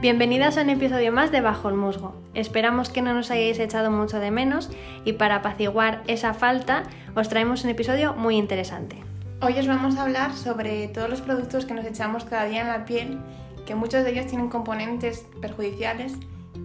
Bienvenidas 0.00 0.56
a 0.56 0.62
un 0.62 0.70
episodio 0.70 1.10
más 1.10 1.32
de 1.32 1.40
Bajo 1.40 1.68
el 1.68 1.74
Musgo. 1.74 2.14
Esperamos 2.32 2.88
que 2.88 3.02
no 3.02 3.14
nos 3.14 3.32
hayáis 3.32 3.58
echado 3.58 3.90
mucho 3.90 4.20
de 4.20 4.30
menos 4.30 4.70
y 5.04 5.14
para 5.14 5.34
apaciguar 5.34 6.04
esa 6.06 6.34
falta 6.34 6.84
os 7.16 7.28
traemos 7.28 7.64
un 7.64 7.70
episodio 7.70 8.14
muy 8.14 8.36
interesante. 8.36 9.02
Hoy 9.42 9.58
os 9.58 9.66
vamos 9.66 9.96
a 9.96 10.02
hablar 10.02 10.36
sobre 10.36 10.86
todos 10.86 11.10
los 11.10 11.20
productos 11.20 11.64
que 11.64 11.74
nos 11.74 11.84
echamos 11.84 12.24
cada 12.24 12.44
día 12.44 12.60
en 12.60 12.68
la 12.68 12.84
piel, 12.84 13.18
que 13.66 13.74
muchos 13.74 14.04
de 14.04 14.12
ellos 14.12 14.28
tienen 14.28 14.50
componentes 14.50 15.26
perjudiciales 15.40 16.12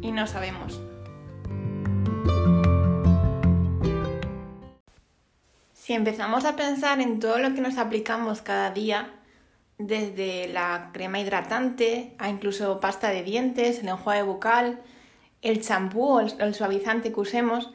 y 0.03 0.11
no 0.11 0.27
sabemos. 0.27 0.79
Si 5.73 5.93
empezamos 5.93 6.45
a 6.45 6.55
pensar 6.55 7.01
en 7.01 7.19
todo 7.19 7.39
lo 7.39 7.55
que 7.55 7.61
nos 7.61 7.79
aplicamos 7.79 8.43
cada 8.43 8.69
día, 8.69 9.09
desde 9.77 10.47
la 10.47 10.89
crema 10.93 11.19
hidratante 11.19 12.15
a 12.17 12.29
incluso 12.29 12.79
pasta 12.79 13.09
de 13.09 13.23
dientes, 13.23 13.79
el 13.79 13.89
enjuague 13.89 14.23
bucal, 14.23 14.81
el 15.41 15.61
champú 15.61 16.03
o 16.03 16.19
el, 16.19 16.53
suavizante 16.53 17.11
que 17.11 17.19
usemos, 17.19 17.71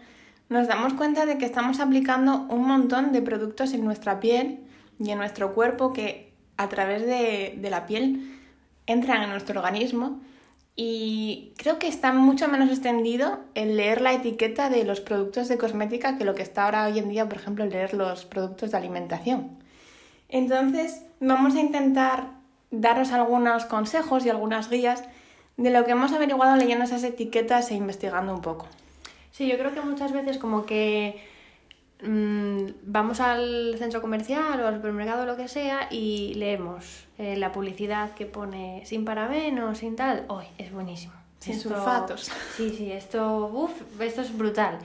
nos 0.48 0.66
damos 0.68 0.94
cuenta 0.94 1.26
de 1.26 1.36
que 1.38 1.44
estamos 1.44 1.80
aplicando 1.80 2.46
un 2.48 2.66
montón 2.66 3.12
de 3.12 3.20
productos 3.20 3.72
en 3.74 3.84
nuestra 3.84 4.20
piel 4.20 4.60
y 4.98 5.10
en 5.10 5.18
nuestro 5.18 5.54
cuerpo 5.54 5.92
que 5.92 6.32
a 6.56 6.68
través 6.68 7.04
de, 7.04 7.56
de 7.58 7.70
la 7.70 7.86
piel 7.86 8.38
entran 8.86 9.22
en 9.22 9.30
nuestro 9.30 9.60
organismo 9.60 10.20
y 10.80 11.54
creo 11.56 11.80
que 11.80 11.88
está 11.88 12.12
mucho 12.12 12.46
menos 12.46 12.70
extendido 12.70 13.40
el 13.56 13.76
leer 13.76 14.00
la 14.00 14.12
etiqueta 14.12 14.70
de 14.70 14.84
los 14.84 15.00
productos 15.00 15.48
de 15.48 15.58
cosmética 15.58 16.16
que 16.16 16.24
lo 16.24 16.36
que 16.36 16.42
está 16.42 16.64
ahora 16.66 16.86
hoy 16.86 17.00
en 17.00 17.08
día, 17.08 17.28
por 17.28 17.36
ejemplo, 17.36 17.66
leer 17.66 17.94
los 17.94 18.24
productos 18.24 18.70
de 18.70 18.76
alimentación. 18.76 19.58
Entonces, 20.28 21.02
vamos 21.20 21.54
a 21.54 21.60
intentar 21.60 22.38
daros 22.70 23.12
algunos 23.12 23.64
consejos 23.64 24.26
y 24.26 24.30
algunas 24.30 24.70
guías 24.70 25.04
de 25.56 25.70
lo 25.70 25.84
que 25.84 25.92
hemos 25.92 26.12
averiguado 26.12 26.56
leyendo 26.56 26.84
esas 26.84 27.02
etiquetas 27.02 27.70
e 27.70 27.74
investigando 27.74 28.32
un 28.32 28.40
poco. 28.40 28.66
Sí, 29.32 29.48
yo 29.48 29.58
creo 29.58 29.72
que 29.72 29.80
muchas 29.80 30.12
veces 30.12 30.38
como 30.38 30.66
que 30.66 31.22
mm, 32.02 32.70
vamos 32.84 33.20
al 33.20 33.74
centro 33.78 34.00
comercial 34.00 34.60
o 34.60 34.66
al 34.66 34.76
supermercado 34.76 35.22
o 35.22 35.26
lo 35.26 35.36
que 35.36 35.48
sea 35.48 35.88
y 35.90 36.34
leemos 36.34 37.06
eh, 37.18 37.36
la 37.36 37.52
publicidad 37.52 38.12
que 38.14 38.26
pone 38.26 38.82
sin 38.84 39.04
parabenos, 39.04 39.78
sin 39.78 39.96
tal. 39.96 40.26
¡Uy! 40.28 40.44
es 40.58 40.72
buenísimo! 40.72 41.14
Sin 41.40 41.58
sulfatos. 41.58 42.30
Sí, 42.56 42.70
sí, 42.76 42.90
esto, 42.90 43.46
uf, 43.46 44.00
esto 44.00 44.22
es 44.22 44.36
brutal. 44.36 44.78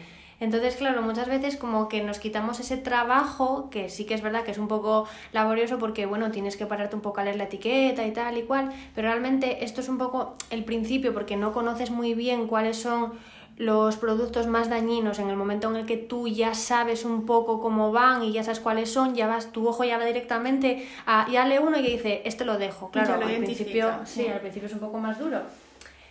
Entonces, 0.44 0.76
claro, 0.76 1.02
muchas 1.02 1.30
veces 1.30 1.56
como 1.56 1.88
que 1.88 2.04
nos 2.04 2.20
quitamos 2.20 2.60
ese 2.60 2.76
trabajo, 2.76 3.70
que 3.70 3.88
sí 3.88 4.04
que 4.04 4.14
es 4.14 4.22
verdad 4.22 4.44
que 4.44 4.52
es 4.52 4.58
un 4.58 4.68
poco 4.68 5.08
laborioso 5.32 5.80
porque, 5.80 6.06
bueno, 6.06 6.32
tienes 6.32 6.58
que 6.58 6.66
pararte 6.66 6.98
un 6.98 7.02
poco 7.02 7.22
a 7.22 7.24
leer 7.24 7.38
la 7.38 7.46
etiqueta 7.46 8.06
y 8.06 8.12
tal 8.12 8.38
y 8.38 8.44
cual, 8.44 8.70
pero 8.94 9.08
realmente 9.08 9.64
esto 9.64 9.80
es 9.80 9.88
un 9.88 9.98
poco 9.98 10.36
el 10.50 10.66
principio 10.66 11.14
porque 11.14 11.38
no 11.38 11.54
conoces 11.54 11.92
muy 11.92 12.14
bien 12.14 12.48
cuáles 12.48 12.76
son 12.76 13.14
los 13.56 13.96
productos 13.96 14.48
más 14.48 14.70
dañinos 14.70 15.18
en 15.20 15.30
el 15.30 15.38
momento 15.38 15.70
en 15.70 15.78
el 15.78 15.86
que 15.86 15.96
tú 15.96 16.28
ya 16.28 16.54
sabes 16.56 17.06
un 17.06 17.26
poco 17.26 17.62
cómo 17.62 17.94
van 17.94 18.22
y 18.22 18.34
ya 18.34 18.44
sabes 18.44 18.60
cuáles 18.60 18.92
son, 18.92 19.16
ya 19.16 19.28
vas, 19.28 19.54
tu 19.54 19.66
ojo 19.66 19.86
ya 19.86 19.98
va 19.98 20.04
directamente 20.04 20.90
a, 21.06 21.26
ya 21.32 21.46
lee 21.46 21.60
uno 21.60 21.80
y 21.80 21.84
dice, 21.84 22.22
este 22.26 22.44
lo 22.44 22.58
dejo. 22.58 22.92
Claro, 22.92 23.14
al 23.14 23.38
principio, 23.38 23.94
sí, 24.04 24.28
al 24.28 24.42
principio 24.42 24.68
es 24.68 24.74
un 24.74 24.80
poco 24.80 24.98
más 24.98 25.18
duro. 25.18 25.40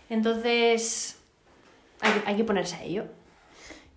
Entonces, 0.09 1.19
hay, 2.01 2.13
hay 2.25 2.37
que 2.37 2.45
ponerse 2.45 2.77
a 2.77 2.85
ello. 2.85 3.05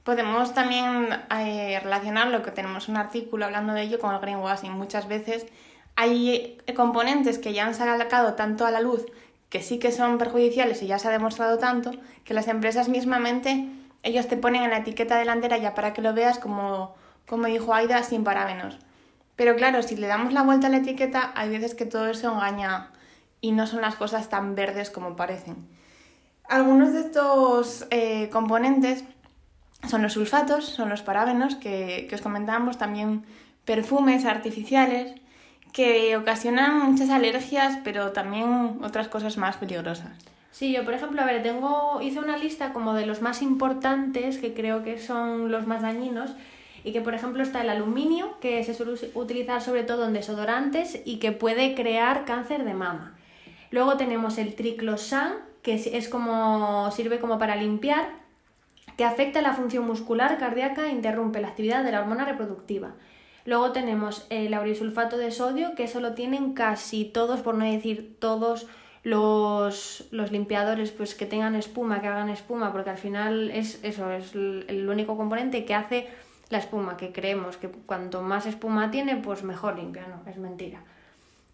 Podemos 0.05 0.53
también 0.53 1.09
eh, 1.35 1.79
relacionarlo, 1.81 2.43
que 2.43 2.51
tenemos 2.51 2.89
un 2.89 2.95
artículo 2.95 3.45
hablando 3.45 3.73
de 3.73 3.81
ello, 3.81 3.99
con 3.99 4.13
el 4.13 4.21
greenwashing. 4.21 4.71
Muchas 4.71 5.07
veces 5.07 5.47
hay 5.95 6.59
componentes 6.75 7.39
que 7.39 7.53
ya 7.53 7.65
han 7.65 7.73
sacado 7.73 8.35
tanto 8.35 8.67
a 8.67 8.71
la 8.71 8.81
luz 8.81 9.03
que 9.49 9.63
sí 9.63 9.79
que 9.79 9.91
son 9.91 10.19
perjudiciales 10.19 10.83
y 10.83 10.87
ya 10.87 10.99
se 10.99 11.07
ha 11.07 11.11
demostrado 11.11 11.57
tanto 11.57 11.89
que 12.23 12.35
las 12.35 12.47
empresas 12.47 12.87
mismamente, 12.87 13.67
ellos 14.03 14.27
te 14.27 14.37
ponen 14.37 14.61
en 14.61 14.69
la 14.69 14.77
etiqueta 14.77 15.17
delantera 15.17 15.57
ya 15.57 15.73
para 15.73 15.93
que 15.93 16.03
lo 16.03 16.13
veas 16.13 16.37
como, 16.37 16.93
como 17.27 17.47
dijo 17.47 17.73
Aida, 17.73 18.03
sin 18.03 18.23
parabenos. 18.23 18.77
Pero 19.35 19.55
claro, 19.55 19.81
si 19.81 19.95
le 19.95 20.05
damos 20.05 20.33
la 20.33 20.43
vuelta 20.43 20.67
a 20.67 20.69
la 20.69 20.77
etiqueta, 20.77 21.31
hay 21.33 21.49
veces 21.49 21.73
que 21.73 21.87
todo 21.87 22.07
eso 22.07 22.31
engaña 22.31 22.91
y 23.41 23.53
no 23.53 23.65
son 23.65 23.81
las 23.81 23.95
cosas 23.95 24.29
tan 24.29 24.53
verdes 24.53 24.91
como 24.91 25.15
parecen. 25.15 25.67
Algunos 26.47 26.93
de 26.93 26.99
estos 26.99 27.87
eh, 27.89 28.29
componentes 28.29 29.03
son 29.87 30.01
los 30.01 30.13
sulfatos, 30.13 30.65
son 30.65 30.89
los 30.89 31.01
parabenos 31.01 31.55
que, 31.55 32.07
os 32.13 32.21
comentábamos, 32.21 32.77
también 32.77 33.23
perfumes 33.65 34.25
artificiales 34.25 35.15
que 35.73 36.15
ocasionan 36.15 36.91
muchas 36.91 37.09
alergias, 37.09 37.79
pero 37.83 38.11
también 38.11 38.79
otras 38.81 39.09
cosas 39.09 39.37
más 39.37 39.57
peligrosas. 39.57 40.13
Sí, 40.51 40.71
yo 40.71 40.85
por 40.85 40.93
ejemplo, 40.93 41.21
a 41.21 41.25
ver, 41.25 41.43
tengo, 41.43 41.99
hice 42.01 42.19
una 42.19 42.37
lista 42.37 42.71
como 42.71 42.93
de 42.93 43.05
los 43.05 43.21
más 43.21 43.41
importantes, 43.41 44.37
que 44.37 44.53
creo 44.53 44.83
que 44.83 44.97
son 44.97 45.51
los 45.51 45.67
más 45.67 45.81
dañinos, 45.81 46.31
y 46.85 46.93
que 46.93 47.01
por 47.01 47.13
ejemplo 47.13 47.43
está 47.43 47.61
el 47.61 47.69
aluminio, 47.69 48.37
que 48.39 48.63
se 48.63 48.73
suele 48.73 48.93
utilizar 49.15 49.61
sobre 49.61 49.83
todo 49.83 50.05
en 50.05 50.13
desodorantes 50.13 51.01
y 51.03 51.17
que 51.17 51.33
puede 51.33 51.75
crear 51.75 52.23
cáncer 52.23 52.63
de 52.63 52.73
mama. 52.73 53.15
Luego 53.71 53.97
tenemos 53.97 54.37
el 54.37 54.55
triclosan, 54.55 55.33
que 55.61 55.73
es 55.73 56.07
como, 56.07 56.89
sirve 56.91 57.19
como 57.19 57.37
para 57.37 57.55
limpiar, 57.55 58.24
que 58.97 59.03
afecta 59.03 59.41
la 59.41 59.53
función 59.53 59.85
muscular 59.85 60.37
cardíaca 60.37 60.87
e 60.87 60.91
interrumpe 60.91 61.41
la 61.41 61.49
actividad 61.49 61.83
de 61.83 61.91
la 61.91 62.01
hormona 62.01 62.25
reproductiva. 62.25 62.93
Luego 63.45 63.71
tenemos 63.71 64.25
el 64.29 64.53
aurisulfato 64.53 65.17
de 65.17 65.31
sodio, 65.31 65.75
que 65.75 65.83
eso 65.83 65.99
lo 65.99 66.13
tienen 66.13 66.53
casi 66.53 67.05
todos, 67.05 67.41
por 67.41 67.55
no 67.55 67.65
decir 67.65 68.15
todos 68.19 68.67
los, 69.03 70.07
limpiadores 70.11 70.91
pues 70.91 71.13
que 71.13 71.27
tengan 71.27 71.55
espuma, 71.55 72.01
que 72.01 72.07
hagan 72.07 72.29
espuma, 72.29 72.73
porque 72.73 72.89
al 72.89 72.97
final 72.97 73.51
es 73.51 73.79
eso, 73.83 74.09
es 74.11 74.33
el, 74.33 74.89
único 74.89 75.15
componente 75.15 75.63
que 75.63 75.75
hace 75.75 76.07
la 76.49 76.57
espuma, 76.57 76.97
que 76.97 77.11
creemos 77.11 77.57
que 77.57 77.69
cuanto 77.69 78.23
más 78.23 78.47
espuma 78.47 78.89
tiene, 78.89 79.15
pues 79.17 79.43
mejor 79.43 79.77
limpia, 79.77 80.07
no, 80.07 80.29
es 80.29 80.37
mentira. 80.37 80.81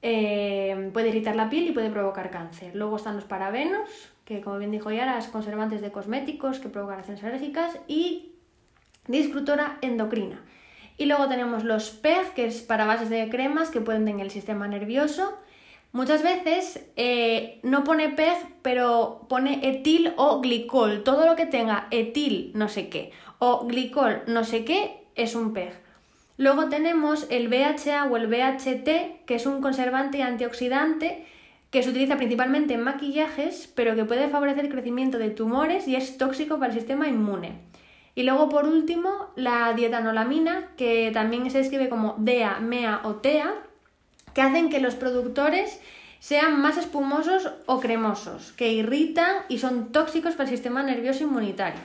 Eh, 0.02 0.90
puede 0.94 1.10
irritar 1.10 1.36
la 1.36 1.50
piel 1.50 1.68
y 1.68 1.72
puede 1.74 1.90
provocar 1.90 2.32
cáncer. 2.32 2.74
Luego 2.74 2.96
están 2.96 3.16
los 3.16 3.26
parabenos, 3.26 3.90
que 4.36 4.42
como 4.42 4.58
bien 4.58 4.72
dijo 4.72 4.92
Yara, 4.92 5.18
es 5.18 5.28
conservantes 5.28 5.82
de 5.82 5.92
cosméticos 5.92 6.60
que 6.60 6.70
provocan 6.70 6.98
reacciones 6.98 7.24
alérgicas 7.24 7.78
y 7.88 8.32
disruptora 9.08 9.78
endocrina. 9.82 10.42
Y 10.98 11.06
luego 11.06 11.28
tenemos 11.28 11.64
los 11.64 11.90
PEG, 11.90 12.34
que 12.34 12.46
es 12.46 12.62
para 12.62 12.86
bases 12.86 13.10
de 13.10 13.30
cremas 13.30 13.70
que 13.70 13.82
pueden 13.82 14.06
tener 14.06 14.22
el 14.22 14.32
sistema 14.32 14.68
nervioso. 14.68 15.38
Muchas 15.94 16.24
veces 16.24 16.88
eh, 16.96 17.60
no 17.64 17.84
pone 17.84 18.10
PEG, 18.10 18.38
pero 18.62 19.26
pone 19.28 19.68
etil 19.68 20.14
o 20.18 20.40
glicol. 20.40 21.04
Todo 21.04 21.26
lo 21.26 21.36
que 21.36 21.46
tenga 21.46 21.88
etil 21.92 22.52
no 22.56 22.70
sé 22.70 22.88
qué 22.90 23.12
o 23.44 23.66
glicol 23.66 24.22
no 24.28 24.44
sé 24.44 24.64
qué 24.64 25.04
es 25.16 25.34
un 25.36 25.52
PEG. 25.54 25.74
Luego 26.38 26.70
tenemos 26.70 27.28
el 27.30 27.50
BHA 27.50 28.06
o 28.06 28.18
el 28.18 28.28
BHT, 28.28 29.26
que 29.26 29.36
es 29.36 29.46
un 29.46 29.62
conservante 29.62 30.22
antioxidante 30.22 31.26
que 31.72 31.82
se 31.82 31.90
utiliza 31.90 32.18
principalmente 32.18 32.74
en 32.74 32.84
maquillajes, 32.84 33.72
pero 33.74 33.96
que 33.96 34.06
puede 34.06 34.28
favorecer 34.28 34.66
el 34.66 34.72
crecimiento 34.72 35.18
de 35.18 35.30
tumores 35.30 35.88
y 35.88 35.96
es 35.96 36.18
tóxico 36.18 36.60
para 36.60 36.74
el 36.74 36.78
sistema 36.78 37.08
inmune. 37.08 37.60
Y 38.14 38.24
luego, 38.24 38.50
por 38.50 38.66
último, 38.66 39.32
la 39.38 39.72
dietanolamina, 39.74 40.68
que 40.76 41.12
también 41.14 41.50
se 41.50 41.60
describe 41.60 41.88
como 41.88 42.16
DEA, 42.18 42.60
MEA 42.60 43.00
o 43.06 43.16
TEA, 43.16 43.54
que 44.34 44.42
hacen 44.42 44.70
que 44.70 44.82
los 44.82 44.96
productores 44.96 45.80
sean 46.20 46.62
más 46.62 46.78
espumosos 46.78 47.50
o 47.66 47.80
cremosos, 47.80 48.52
que 48.52 48.74
irritan 48.74 49.38
y 49.48 49.60
son 49.60 49.94
tóxicos 49.94 50.34
para 50.34 50.50
el 50.50 50.56
sistema 50.56 50.84
nervioso 50.84 51.24
inmunitario. 51.24 51.80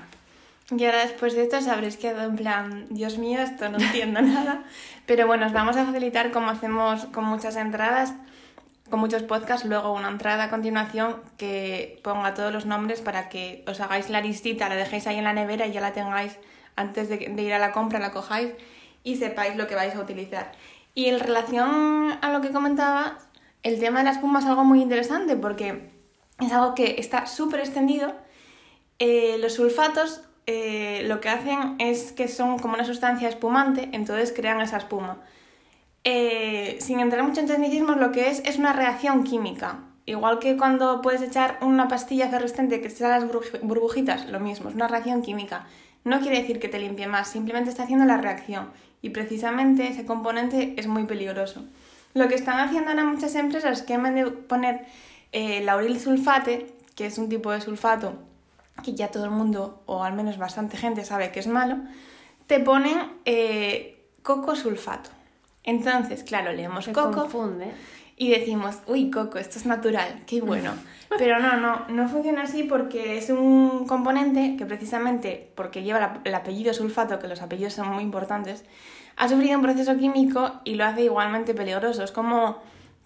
Y 0.77 0.85
ahora 0.85 1.03
después 1.03 1.35
de 1.35 1.45
esto 1.45 1.59
os 1.59 1.97
quedado 1.97 2.29
en 2.29 2.35
plan, 2.35 2.87
Dios 2.91 3.19
mío, 3.19 3.41
esto 3.41 3.69
no 3.69 3.79
entiendo 3.79 4.21
nada. 4.23 4.65
Pero 5.07 5.29
bueno, 5.29 5.47
os 5.47 5.53
vamos 5.53 5.77
a 5.77 5.85
facilitar 5.85 6.33
como 6.33 6.51
hacemos 6.51 7.07
con 7.07 7.25
muchas 7.25 7.55
entradas 7.55 8.15
con 8.89 9.01
muchos 9.01 9.23
podcasts, 9.23 9.67
luego 9.67 9.93
una 9.93 10.09
entrada 10.09 10.45
a 10.45 10.51
continuación 10.51 11.23
que 11.37 12.01
ponga 12.03 12.35
todos 12.35 12.53
los 12.53 12.67
nombres 12.67 13.01
para 13.01 13.29
que 13.29 13.65
os 13.67 13.81
hagáis 13.81 14.11
la 14.11 14.21
listita, 14.21 14.69
la 14.69 14.77
dejéis 14.77 15.07
ahí 15.07 15.19
en 15.19 15.25
la 15.25 15.33
nevera 15.33 15.67
y 15.67 15.73
ya 15.73 15.81
la 15.81 15.93
tengáis 15.93 16.39
antes 16.77 17.09
de, 17.09 17.17
ir 17.17 17.53
a 17.53 17.59
la 17.59 17.73
compra, 17.73 17.99
la 17.99 18.13
cojáis 18.13 18.53
y 19.03 19.17
sepáis 19.17 19.57
lo 19.57 19.67
que 19.67 19.75
vais 19.75 19.95
a 19.95 20.01
utilizar. 20.01 20.53
Y 20.95 21.07
en 21.07 21.21
relación 21.21 22.19
a 22.21 22.31
lo 22.31 22.41
que 22.41 22.51
comentaba, 22.51 23.19
el 23.63 23.81
tema 23.81 24.01
de 24.01 24.05
la 24.05 24.11
espuma 24.13 24.39
es 24.39 24.47
algo 24.47 24.65
muy 24.65 24.81
interesante 24.81 25.37
porque 25.37 25.91
es 26.41 26.53
algo 26.53 26.75
que 26.75 26.97
está 26.99 27.27
súper 27.27 27.61
extendido. 27.61 28.15
Eh, 28.99 29.37
los 29.41 29.55
sulfatos 29.55 30.23
eh, 30.47 31.03
lo 31.07 31.21
que 31.21 31.29
hacen 31.29 31.75
es 31.81 32.13
que 32.13 32.29
son 32.29 32.59
como 32.59 32.75
una 32.75 32.85
sustancia 32.85 33.29
espumante, 33.29 33.89
entonces 33.93 34.33
crean 34.35 34.61
esa 34.61 34.77
espuma. 34.77 35.19
Eh, 36.09 36.79
sin 36.81 37.01
entrar 37.01 37.25
mucho 37.25 37.41
en 37.41 37.49
tecnicismos, 37.49 37.97
lo 37.97 38.13
que 38.13 38.31
es 38.31 38.41
es 38.45 38.59
una 38.59 38.73
reacción 38.73 39.25
química. 39.25 39.81
Igual 40.05 40.39
que 40.39 40.57
cuando 40.57 41.03
puedes 41.03 41.21
echar 41.21 41.59
una 41.63 41.89
pastilla 41.89 42.29
ferrestente 42.29 42.81
que 42.81 42.87
echa 42.87 43.09
las 43.09 43.25
burbujitas, 43.61 44.27
lo 44.27 44.39
mismo, 44.39 44.69
es 44.69 44.77
una 44.77 44.87
reacción 44.87 45.21
química. 45.21 45.67
No 46.05 46.21
quiere 46.21 46.41
decir 46.41 46.61
que 46.61 46.69
te 46.69 46.79
limpie 46.79 47.09
más, 47.09 47.27
simplemente 47.27 47.71
está 47.71 47.83
haciendo 47.83 48.05
la 48.05 48.19
reacción. 48.19 48.69
Y 49.03 49.11
precisamente 49.11 49.89
ese 49.89 50.07
componente 50.07 50.75
es 50.77 50.87
muy 50.87 51.07
peligroso. 51.07 51.65
Lo 52.15 52.29
que 52.29 52.37
están 52.37 52.61
haciendo 52.61 52.91
ahora 52.91 53.03
muchas 53.03 53.35
empresas 53.35 53.81
es 53.81 53.85
que 53.85 53.95
en 53.95 54.15
de 54.15 54.27
poner 54.31 54.87
eh, 55.33 55.61
lauril 55.65 55.99
sulfate, 55.99 56.73
que 56.95 57.07
es 57.07 57.19
un 57.19 57.29
tipo 57.29 57.51
de 57.51 57.61
sulfato 57.61 58.15
que 58.85 58.95
ya 58.95 59.09
todo 59.09 59.25
el 59.25 59.33
mundo, 59.33 59.83
o 59.87 60.05
al 60.05 60.13
menos 60.13 60.39
bastante 60.39 60.77
gente, 60.77 61.05
sabe 61.05 61.33
que 61.33 61.41
es 61.41 61.49
malo, 61.49 61.79
te 62.47 62.61
ponen 62.61 62.97
eh, 63.25 64.07
coco 64.23 64.55
sulfato. 64.55 65.16
Entonces, 65.67 66.23
claro, 66.25 66.53
leemos 66.53 66.87
Se 66.87 66.93
coco 66.93 67.13
confunde. 67.23 67.73
y 68.17 68.31
decimos, 68.31 68.79
uy, 68.87 69.11
coco, 69.11 69.37
esto 69.39 69.59
es 69.59 69.67
natural, 69.67 70.23
qué 70.27 70.41
bueno. 70.41 70.73
Pero 71.19 71.39
no, 71.39 71.57
no, 71.59 71.87
no 71.89 72.09
funciona 72.09 72.43
así 72.43 72.63
porque 72.65 73.19
es 73.19 73.29
un 73.31 73.87
componente 73.87 74.57
que 74.57 74.65
precisamente, 74.67 75.51
porque 75.55 75.83
lleva 75.83 76.01
la- 76.01 76.21
el 76.25 76.35
apellido 76.35 76.73
sulfato, 76.73 77.19
que 77.19 77.29
los 77.29 77.43
apellidos 77.43 77.75
son 77.75 77.89
muy 77.93 78.03
importantes, 78.03 78.65
ha 79.17 79.29
sufrido 79.29 79.57
un 79.57 79.63
proceso 79.63 79.97
químico 79.97 80.61
y 80.65 80.75
lo 80.75 80.85
hace 80.85 81.03
igualmente 81.03 81.55
peligroso. 81.55 82.03
Es 82.05 82.11
como, 82.13 82.59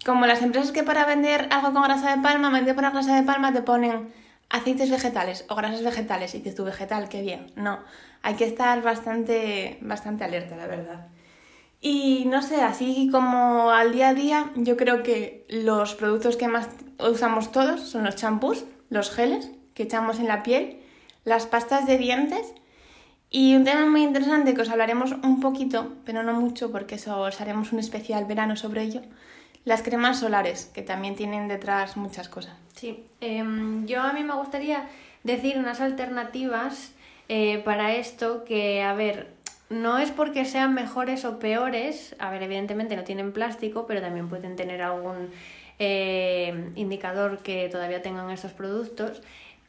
como 0.05 0.27
las 0.27 0.43
empresas 0.43 0.73
que 0.73 0.83
para 0.83 1.05
vender 1.07 1.49
algo 1.51 1.73
con 1.73 1.83
grasa 1.83 2.15
de 2.17 2.23
palma, 2.23 2.51
vender 2.51 2.75
por 2.75 2.91
grasa 2.91 3.15
de 3.17 3.23
palma, 3.23 3.53
te 3.53 3.63
ponen 3.63 4.13
aceites 4.49 4.91
vegetales 4.91 5.45
o 5.49 5.55
grasas 5.55 5.83
vegetales 5.85 6.35
y 6.35 6.39
dices 6.39 6.55
tu 6.57 6.65
vegetal, 6.65 7.09
qué 7.09 7.21
bien. 7.23 7.53
No, 7.55 7.79
hay 8.23 8.35
que 8.35 8.45
estar 8.45 8.83
bastante, 8.83 9.79
bastante 9.83 10.25
alerta, 10.25 10.57
la 10.57 10.67
verdad. 10.67 11.07
Y 11.81 12.25
no 12.27 12.43
sé, 12.43 12.61
así 12.61 13.09
como 13.11 13.71
al 13.71 13.93
día 13.93 14.09
a 14.11 14.15
día, 14.15 14.51
yo 14.55 14.77
creo 14.77 15.03
que 15.03 15.47
los 15.49 15.95
productos 15.95 16.37
que 16.37 16.47
más 16.47 16.69
usamos 16.99 17.53
todos 17.53 17.81
son 17.81 18.05
los 18.05 18.17
champús, 18.17 18.65
los 18.91 19.11
geles 19.11 19.51
que 19.73 19.85
echamos 19.85 20.19
en 20.19 20.29
la 20.29 20.43
piel, 20.43 20.81
las 21.25 21.47
pastas 21.47 21.87
de 21.87 21.97
dientes 21.97 22.53
y 23.31 23.55
un 23.55 23.65
tema 23.65 23.87
muy 23.87 24.03
interesante 24.03 24.55
que 24.55 24.61
os 24.61 24.69
hablaremos 24.69 25.13
un 25.13 25.41
poquito, 25.41 25.95
pero 26.05 26.23
no 26.23 26.35
mucho 26.35 26.71
porque 26.71 26.97
eso 26.97 27.19
os 27.21 27.41
haremos 27.41 27.73
un 27.73 27.79
especial 27.79 28.25
verano 28.27 28.57
sobre 28.57 28.83
ello, 28.83 29.01
las 29.65 29.83
cremas 29.83 30.19
solares, 30.19 30.67
que 30.75 30.83
también 30.83 31.15
tienen 31.15 31.49
detrás 31.49 31.97
muchas 31.97 32.29
cosas. 32.29 32.57
Sí, 32.75 33.07
em, 33.21 33.87
yo 33.87 34.03
a 34.03 34.13
mí 34.13 34.25
me 34.25 34.35
gustaría 34.35 34.89
decir 35.23 35.59
unas 35.59 35.81
alternativas 35.81 36.93
eh, 37.29 37.63
para 37.65 37.95
esto 37.95 38.45
que, 38.45 38.83
a 38.83 38.95
ver, 38.95 39.29
no 39.71 39.99
es 39.99 40.11
porque 40.11 40.45
sean 40.45 40.75
mejores 40.75 41.25
o 41.25 41.39
peores, 41.39 42.17
a 42.19 42.31
ver, 42.31 42.43
evidentemente 42.43 42.97
no 42.97 43.05
tienen 43.05 43.33
plástico, 43.33 43.87
pero 43.87 44.01
también 44.01 44.29
pueden 44.29 44.57
tener 44.57 44.83
algún 44.83 45.31
eh, 45.79 46.73
indicador 46.75 47.39
que 47.39 47.69
todavía 47.71 48.03
tengan 48.03 48.31
estos 48.31 48.53
productos. 48.53 49.23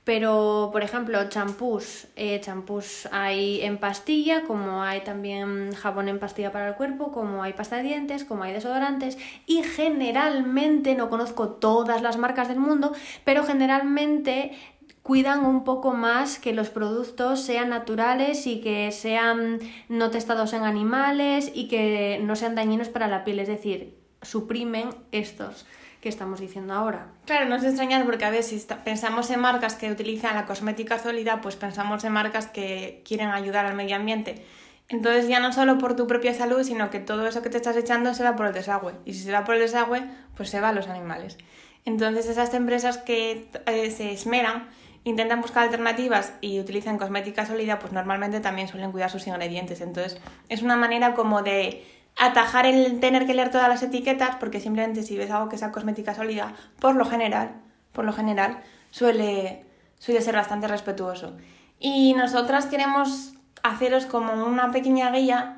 Pero, 0.04 0.70
por 0.72 0.82
ejemplo, 0.82 1.30
champús. 1.30 2.08
Eh, 2.16 2.40
champús 2.42 3.08
hay 3.12 3.62
en 3.62 3.78
pastilla, 3.78 4.42
como 4.44 4.82
hay 4.82 5.02
también 5.02 5.74
jabón 5.74 6.10
en 6.10 6.18
pastilla 6.18 6.52
para 6.52 6.70
el 6.70 6.76
cuerpo, 6.76 7.12
como 7.12 7.44
hay 7.44 7.54
pasta 7.54 7.78
de 7.78 7.84
dientes, 7.84 8.26
como 8.26 8.44
hay 8.44 8.54
desodorantes. 8.54 9.20
Y 9.46 9.62
generalmente, 9.62 10.96
no 10.96 11.10
conozco 11.10 11.50
todas 11.50 12.02
las 12.02 12.18
marcas 12.18 12.48
del 12.48 12.60
mundo, 12.60 12.94
pero 13.24 13.44
generalmente 13.44 14.58
cuidan 15.04 15.46
un 15.46 15.64
poco 15.64 15.94
más 15.94 16.40
que 16.40 16.54
los 16.54 16.70
productos 16.70 17.42
sean 17.42 17.70
naturales 17.70 18.46
y 18.48 18.62
que 18.62 18.92
sean 18.92 19.60
no 19.90 20.12
testados 20.12 20.54
en 20.54 20.64
animales 20.64 21.52
y 21.54 21.68
que 21.68 22.20
no 22.24 22.36
sean 22.36 22.56
dañinos 22.56 22.90
para 22.90 23.08
la 23.08 23.24
piel. 23.24 23.40
Es 23.40 23.48
decir, 23.48 23.98
suprimen 24.22 24.90
estos 25.12 25.66
que 26.02 26.10
estamos 26.10 26.40
diciendo 26.40 26.74
ahora. 26.74 27.08
Claro, 27.26 27.48
no 27.48 27.56
es 27.56 27.64
extrañar 27.64 28.06
porque 28.06 28.26
a 28.26 28.32
veces 28.32 28.62
si 28.62 28.74
pensamos 28.84 29.30
en 29.30 29.40
marcas 29.40 29.76
que 29.76 29.92
utilizan 29.92 30.36
la 30.36 30.46
cosmética 30.46 30.98
sólida, 30.98 31.42
pues 31.42 31.56
pensamos 31.56 32.04
en 32.04 32.12
marcas 32.12 32.48
que 32.48 33.04
quieren 33.06 33.30
ayudar 33.30 33.66
al 33.66 33.76
medio 33.76 33.96
ambiente. 33.96 34.44
Entonces 34.90 35.28
ya 35.28 35.40
no 35.40 35.54
solo 35.54 35.78
por 35.78 35.96
tu 35.96 36.08
propia 36.08 36.34
salud, 36.34 36.64
sino 36.64 36.90
que 36.90 37.00
todo 37.00 37.26
eso 37.26 37.42
que 37.42 37.50
te 37.50 37.58
estás 37.58 37.78
echando 37.78 38.14
se 38.14 38.24
va 38.24 38.36
por 38.36 38.48
el 38.48 38.54
desagüe. 38.54 38.94
Y 39.06 39.14
si 39.14 39.24
se 39.24 39.32
va 39.32 39.46
por 39.46 39.56
el 39.56 39.62
desagüe, 39.62 40.04
pues 40.36 40.50
se 40.50 40.60
va 40.60 40.70
a 40.70 40.74
los 40.74 40.88
animales. 40.88 41.38
Entonces 41.86 42.28
esas 42.28 42.54
empresas 42.54 42.98
que 42.98 43.48
eh, 43.68 43.92
se 43.92 44.12
esmeran, 44.12 44.70
intentan 45.04 45.42
buscar 45.42 45.64
alternativas 45.64 46.34
y 46.42 46.60
utilizan 46.60 46.98
cosmética 46.98 47.46
sólida, 47.46 47.80
pues 47.80 47.92
normalmente 47.92 48.40
también 48.40 48.68
suelen 48.68 48.92
cuidar 48.92 49.10
sus 49.10 49.26
ingredientes. 49.28 49.82
Entonces 49.82 50.20
es 50.50 50.62
una 50.62 50.76
manera 50.76 51.14
como 51.14 51.42
de 51.42 51.86
atajar 52.18 52.66
el 52.66 53.00
tener 53.00 53.26
que 53.26 53.34
leer 53.34 53.52
todas 53.52 53.68
las 53.68 53.84
etiquetas, 53.84 54.36
porque 54.36 54.60
simplemente 54.60 55.04
si 55.04 55.18
ves 55.18 55.32
algo 55.32 55.50
que 55.50 55.58
sea 55.58 55.72
cosmética 55.72 56.14
sólida, 56.14 56.54
por 56.80 56.96
lo 56.96 57.06
general, 57.06 57.52
por 57.94 58.06
lo 58.06 58.14
general, 58.14 58.60
suele, 58.90 59.66
suele 59.98 60.22
ser 60.22 60.36
bastante 60.36 60.68
respetuoso. 60.68 61.36
Y 61.80 62.14
nosotras 62.14 62.68
queremos 62.68 63.34
haceros 63.64 64.06
como 64.06 64.46
una 64.46 64.72
pequeña 64.72 65.12
guía. 65.12 65.58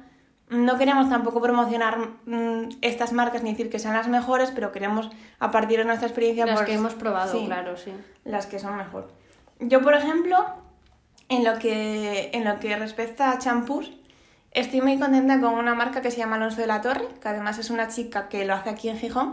No 0.49 0.77
queremos 0.77 1.09
tampoco 1.09 1.41
promocionar 1.41 1.97
mm, 2.25 2.77
estas 2.81 3.11
marcas 3.11 3.43
ni 3.43 3.51
decir 3.51 3.69
que 3.69 3.79
sean 3.79 3.95
las 3.95 4.07
mejores, 4.07 4.51
pero 4.51 4.71
queremos, 4.71 5.09
a 5.39 5.51
partir 5.51 5.79
de 5.79 5.85
nuestra 5.85 6.07
experiencia, 6.07 6.45
Las 6.45 6.55
pues, 6.55 6.67
que 6.67 6.75
hemos 6.75 6.93
probado, 6.93 7.31
sí, 7.31 7.45
claro, 7.45 7.75
sí. 7.75 7.91
las 8.23 8.45
que 8.45 8.59
son 8.59 8.77
mejor. 8.77 9.11
Yo, 9.65 9.81
por 9.81 9.93
ejemplo, 9.93 10.45
en 11.29 11.45
lo 11.45 11.57
que, 11.57 12.31
en 12.33 12.43
lo 12.43 12.59
que 12.59 12.75
respecta 12.75 13.31
a 13.31 13.39
champús, 13.39 13.91
estoy 14.51 14.81
muy 14.81 14.99
contenta 14.99 15.39
con 15.39 15.53
una 15.53 15.73
marca 15.73 16.01
que 16.01 16.11
se 16.11 16.17
llama 16.17 16.35
Alonso 16.35 16.59
de 16.59 16.67
la 16.67 16.81
Torre, 16.81 17.07
que 17.21 17.29
además 17.29 17.57
es 17.59 17.69
una 17.69 17.87
chica 17.87 18.27
que 18.27 18.43
lo 18.43 18.55
hace 18.55 18.69
aquí 18.69 18.89
en 18.89 18.97
Gijón, 18.97 19.31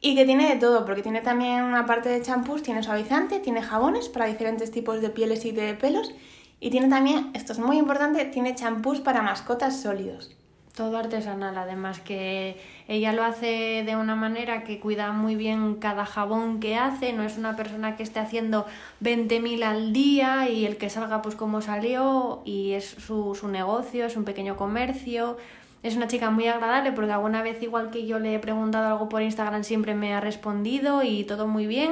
y 0.00 0.14
que 0.14 0.24
tiene 0.24 0.48
de 0.48 0.54
todo, 0.54 0.84
porque 0.84 1.02
tiene 1.02 1.20
también 1.20 1.64
una 1.64 1.84
parte 1.84 2.08
de 2.10 2.22
champús, 2.22 2.62
tiene 2.62 2.84
suavizante, 2.84 3.40
tiene 3.40 3.60
jabones 3.60 4.08
para 4.08 4.26
diferentes 4.26 4.70
tipos 4.70 5.00
de 5.00 5.10
pieles 5.10 5.44
y 5.44 5.50
de 5.50 5.74
pelos, 5.74 6.14
y 6.60 6.70
tiene 6.70 6.88
también, 6.88 7.32
esto 7.34 7.52
es 7.52 7.58
muy 7.58 7.76
importante, 7.76 8.24
tiene 8.26 8.54
champús 8.54 9.00
para 9.00 9.20
mascotas 9.20 9.80
sólidos. 9.80 10.36
Todo 10.80 10.96
artesanal, 10.96 11.58
además 11.58 12.00
que 12.00 12.56
ella 12.88 13.12
lo 13.12 13.22
hace 13.22 13.82
de 13.84 13.96
una 13.96 14.14
manera 14.14 14.64
que 14.64 14.80
cuida 14.80 15.12
muy 15.12 15.36
bien 15.36 15.74
cada 15.74 16.06
jabón 16.06 16.58
que 16.58 16.76
hace, 16.76 17.12
no 17.12 17.22
es 17.22 17.36
una 17.36 17.54
persona 17.54 17.98
que 17.98 18.02
esté 18.02 18.18
haciendo 18.18 18.64
20.000 19.02 19.62
al 19.62 19.92
día 19.92 20.48
y 20.48 20.64
el 20.64 20.78
que 20.78 20.88
salga 20.88 21.20
pues 21.20 21.34
como 21.34 21.60
salió 21.60 22.40
y 22.46 22.72
es 22.72 22.86
su, 22.86 23.34
su 23.34 23.48
negocio, 23.48 24.06
es 24.06 24.16
un 24.16 24.24
pequeño 24.24 24.56
comercio. 24.56 25.36
Es 25.82 25.96
una 25.96 26.08
chica 26.08 26.30
muy 26.30 26.46
agradable 26.46 26.92
porque 26.92 27.12
alguna 27.12 27.42
vez 27.42 27.62
igual 27.62 27.90
que 27.90 28.06
yo 28.06 28.18
le 28.18 28.34
he 28.34 28.38
preguntado 28.38 28.86
algo 28.86 29.10
por 29.10 29.20
Instagram 29.20 29.64
siempre 29.64 29.94
me 29.94 30.14
ha 30.14 30.20
respondido 30.22 31.02
y 31.02 31.24
todo 31.24 31.46
muy 31.46 31.66
bien. 31.66 31.90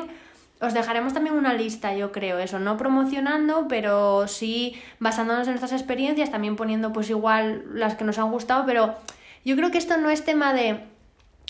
Os 0.60 0.74
dejaremos 0.74 1.14
también 1.14 1.36
una 1.36 1.54
lista, 1.54 1.94
yo 1.94 2.10
creo, 2.10 2.38
eso, 2.38 2.58
no 2.58 2.76
promocionando, 2.76 3.66
pero 3.68 4.26
sí 4.26 4.74
basándonos 4.98 5.46
en 5.46 5.52
nuestras 5.54 5.72
experiencias, 5.72 6.30
también 6.30 6.56
poniendo 6.56 6.92
pues 6.92 7.10
igual 7.10 7.64
las 7.74 7.94
que 7.94 8.04
nos 8.04 8.18
han 8.18 8.32
gustado, 8.32 8.66
pero 8.66 8.96
yo 9.44 9.54
creo 9.54 9.70
que 9.70 9.78
esto 9.78 9.96
no 9.98 10.10
es 10.10 10.24
tema 10.24 10.52
de 10.52 10.84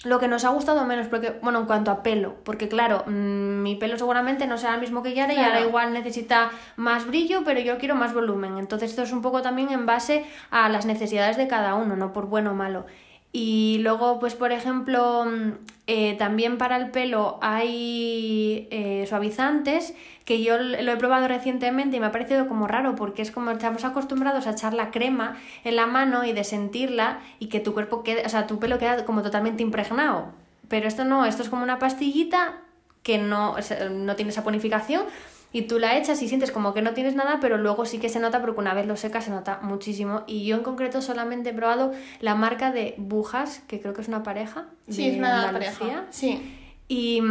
lo 0.05 0.21
que 0.21 0.29
nos 0.29 0.45
ha 0.45 0.51
gustado 0.51 0.85
menos, 0.85 1.09
porque, 1.09 1.39
bueno, 1.43 1.61
en 1.61 1.67
cuanto 1.67 1.91
a 1.91 2.03
pelo, 2.03 2.37
porque 2.45 2.69
claro, 2.69 3.03
mm, 3.07 3.63
mi 3.63 3.75
pelo 3.77 3.99
seguramente 3.99 4.47
no 4.47 4.57
será 4.57 4.75
el 4.75 4.81
mismo 4.81 5.03
que 5.03 5.15
Yara 5.15 5.33
y 5.33 5.37
Claro. 5.37 5.55
Yara 5.55 5.67
igual 5.67 5.93
necesita 5.93 6.51
más 6.77 7.07
brillo, 7.07 7.43
pero 7.45 7.61
yo 7.61 7.79
quiero 7.79 7.97
más 7.97 8.15
volumen. 8.15 8.59
Entonces 8.59 8.91
esto 8.91 9.03
es 9.03 9.13
un 9.13 9.23
poco 9.23 9.43
también 9.43 9.71
en 9.71 9.87
base 9.87 10.25
a 10.51 10.69
las 10.69 10.87
necesidades 10.87 11.37
de 11.37 11.49
cada 11.49 11.75
uno, 11.75 11.97
no 11.97 12.13
por 12.13 12.27
bueno 12.27 12.53
o 12.53 12.55
malo. 12.55 12.87
Y 13.41 13.79
luego, 13.83 14.19
pues 14.19 14.35
por 14.35 14.51
ejemplo, 14.51 15.25
eh, 15.87 16.17
también 16.19 16.59
para 16.59 16.77
el 16.77 16.91
pelo 16.91 17.39
hay 17.41 18.67
eh, 18.73 19.07
suavizantes 19.09 19.95
que 20.25 20.43
yo 20.43 20.59
lo 20.59 20.91
he 20.91 20.97
probado 20.97 21.29
recientemente 21.29 21.97
y 21.97 22.01
me 22.01 22.07
ha 22.07 22.11
parecido 22.11 22.49
como 22.49 22.67
raro 22.67 22.97
porque 22.97 23.23
es 23.23 23.31
como 23.31 23.53
estamos 23.53 23.85
acostumbrados 23.85 24.49
a 24.49 24.51
echar 24.51 24.75
la 24.75 24.91
crema 24.91 25.37
en 25.63 25.77
la 25.77 25.87
mano 25.87 26.25
y 26.25 26.33
de 26.33 26.43
sentirla 26.43 27.21
y 27.39 27.47
que 27.47 27.61
tu 27.61 27.75
cuerpo 27.75 28.03
quede, 28.03 28.27
o 28.27 28.29
sea, 28.29 28.49
tu 28.49 28.59
pelo 28.59 28.77
queda 28.81 29.05
como 29.05 29.23
totalmente 29.23 29.63
impregnado. 29.63 30.33
Pero 30.67 30.89
esto 30.89 31.05
no, 31.05 31.25
esto 31.25 31.45
es 31.45 31.49
como 31.49 31.63
una 31.63 31.79
pastillita 31.79 32.57
que 33.05 33.19
no, 33.19 33.55
no 33.93 34.17
tiene 34.17 34.33
esa 34.33 34.43
ponificación 34.43 35.05
y 35.53 35.63
tú 35.63 35.79
la 35.79 35.97
echas 35.97 36.21
y 36.23 36.29
sientes 36.29 36.51
como 36.53 36.75
que 36.75 36.83
no 36.83 36.93
tienes 36.93 37.15
nada, 37.15 37.39
pero 37.41 37.57
luego 37.57 37.87
sí 37.87 37.99
que 37.99 38.09
se 38.11 38.21
nota 38.21 38.41
porque 38.43 38.61
una 38.61 38.75
vez 38.75 38.87
lo 38.87 38.97
secas 38.97 39.25
se 39.25 39.31
nota 39.31 39.61
muchísimo. 39.63 40.23
Y 40.27 40.45
yo 40.45 40.57
en 40.57 40.63
concreto 40.63 41.01
solamente 41.01 41.51
he 41.51 41.55
probado 41.55 41.93
la 42.21 42.35
marca 42.35 42.71
de 42.71 42.95
Bujas, 42.99 43.63
que 43.67 43.81
creo 43.81 43.95
que 43.95 44.03
es 44.03 44.09
una 44.09 44.23
pareja. 44.23 44.67
Sí, 44.89 45.05
de 45.05 45.13
es 45.13 45.19
una 45.19 45.49
Andalucía. 45.49 45.73
pareja. 45.79 46.07
Sí. 46.11 46.55
Y, 46.89 47.23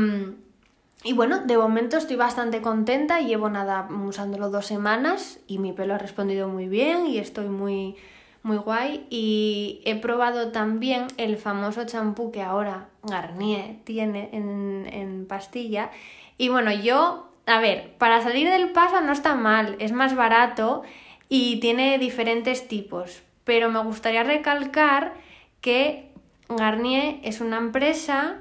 y 1.03 1.13
bueno, 1.13 1.41
de 1.45 1.57
momento 1.57 1.97
estoy 1.97 2.15
bastante 2.15 2.61
contenta. 2.61 3.21
Llevo 3.21 3.49
nada 3.49 3.87
usándolo 3.89 4.49
dos 4.49 4.65
semanas 4.65 5.39
y 5.47 5.59
mi 5.59 5.73
pelo 5.73 5.93
ha 5.93 5.99
respondido 5.99 6.47
muy 6.47 6.67
bien 6.67 7.05
y 7.05 7.19
estoy 7.19 7.49
muy, 7.49 7.95
muy 8.41 8.57
guay. 8.57 9.05
Y 9.11 9.81
he 9.85 9.95
probado 9.95 10.51
también 10.51 11.05
el 11.17 11.37
famoso 11.37 11.85
champú 11.85 12.31
que 12.31 12.41
ahora 12.41 12.89
Garnier 13.03 13.75
tiene 13.83 14.29
en, 14.33 14.87
en 14.91 15.27
pastilla. 15.27 15.91
Y 16.39 16.49
bueno, 16.49 16.71
yo, 16.71 17.26
a 17.47 17.59
ver, 17.59 17.93
para 17.97 18.21
salir 18.21 18.47
del 18.49 18.69
paso 18.71 19.01
no 19.01 19.11
está 19.11 19.33
mal, 19.35 19.75
es 19.79 19.91
más 19.91 20.15
barato 20.15 20.83
y 21.29 21.59
tiene 21.59 21.97
diferentes 21.97 22.67
tipos. 22.67 23.23
Pero 23.43 23.69
me 23.71 23.81
gustaría 23.81 24.23
recalcar 24.23 25.13
que 25.61 26.09
Garnier 26.49 27.19
es 27.23 27.41
una 27.41 27.57
empresa 27.57 28.35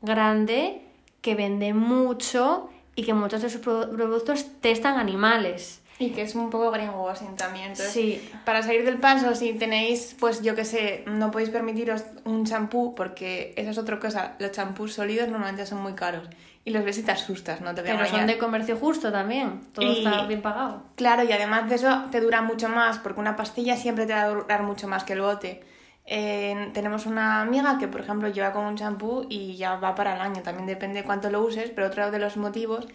grande 0.00 0.80
que 1.20 1.34
vende 1.34 1.74
mucho 1.74 2.70
y 2.94 3.02
que 3.04 3.14
muchos 3.14 3.42
de 3.42 3.50
sus 3.50 3.60
pro- 3.60 3.90
productos 3.90 4.46
testan 4.60 4.98
animales. 4.98 5.81
Y 6.02 6.10
que 6.10 6.22
es 6.22 6.34
un 6.34 6.50
poco 6.50 6.70
greenwashing 6.70 7.36
también. 7.36 7.66
Entonces, 7.70 7.92
Sí. 7.92 8.30
para 8.44 8.62
salir 8.62 8.84
del 8.84 8.98
paso, 8.98 9.34
si 9.34 9.52
tenéis, 9.54 10.16
pues 10.18 10.42
yo 10.42 10.54
que 10.54 10.64
sé, 10.64 11.04
no 11.06 11.30
podéis 11.30 11.50
permitiros 11.50 12.04
un 12.24 12.44
champú, 12.44 12.94
porque 12.94 13.54
esa 13.56 13.70
es 13.70 13.78
otra 13.78 13.98
cosa, 13.98 14.34
los 14.38 14.50
champús 14.52 14.94
sólidos 14.94 15.28
normalmente 15.28 15.64
son 15.66 15.80
muy 15.82 15.92
caros. 15.94 16.28
Y 16.64 16.70
los 16.70 16.84
ves 16.84 16.98
y 16.98 17.02
te 17.02 17.10
asustas, 17.12 17.60
no 17.60 17.74
te 17.74 17.82
voy 17.82 17.90
a 17.90 17.96
Pero 17.96 18.08
son 18.08 18.26
de 18.26 18.38
comercio 18.38 18.76
justo 18.76 19.10
también. 19.10 19.60
Todo 19.74 19.84
Y- 19.92 19.98
está 20.04 20.26
bien 20.26 20.42
pagado. 20.42 20.82
Claro, 20.96 21.24
y 21.24 21.32
además 21.32 21.68
de 21.68 21.74
eso 21.76 22.04
te 22.12 22.20
dura 22.20 22.40
mucho 22.42 22.68
más, 22.68 22.98
porque 22.98 23.18
una 23.20 23.34
pastilla 23.36 23.76
siempre 23.76 24.06
te 24.06 24.12
va 24.12 24.22
a 24.22 24.28
durar 24.28 24.62
mucho 24.62 24.86
más 24.88 25.02
que 25.04 25.14
el 25.14 25.20
bote. 25.22 25.62
Eh, 26.04 26.70
tenemos 26.74 27.06
una 27.06 27.40
amiga 27.40 27.78
que, 27.78 27.86
por 27.88 28.00
ejemplo, 28.00 28.28
lleva 28.28 28.52
con 28.52 28.64
un 28.64 28.76
champú 28.76 29.24
y 29.28 29.56
ya 29.56 29.76
va 29.76 29.94
para 29.94 30.14
el 30.14 30.20
año, 30.20 30.42
también 30.42 30.66
depende 30.66 31.00
de 31.00 31.04
cuánto 31.04 31.30
lo 31.30 31.40
uses, 31.42 31.70
pero 31.70 31.86
otro 31.86 32.10
de 32.10 32.18
los 32.18 32.36
motivos 32.36 32.86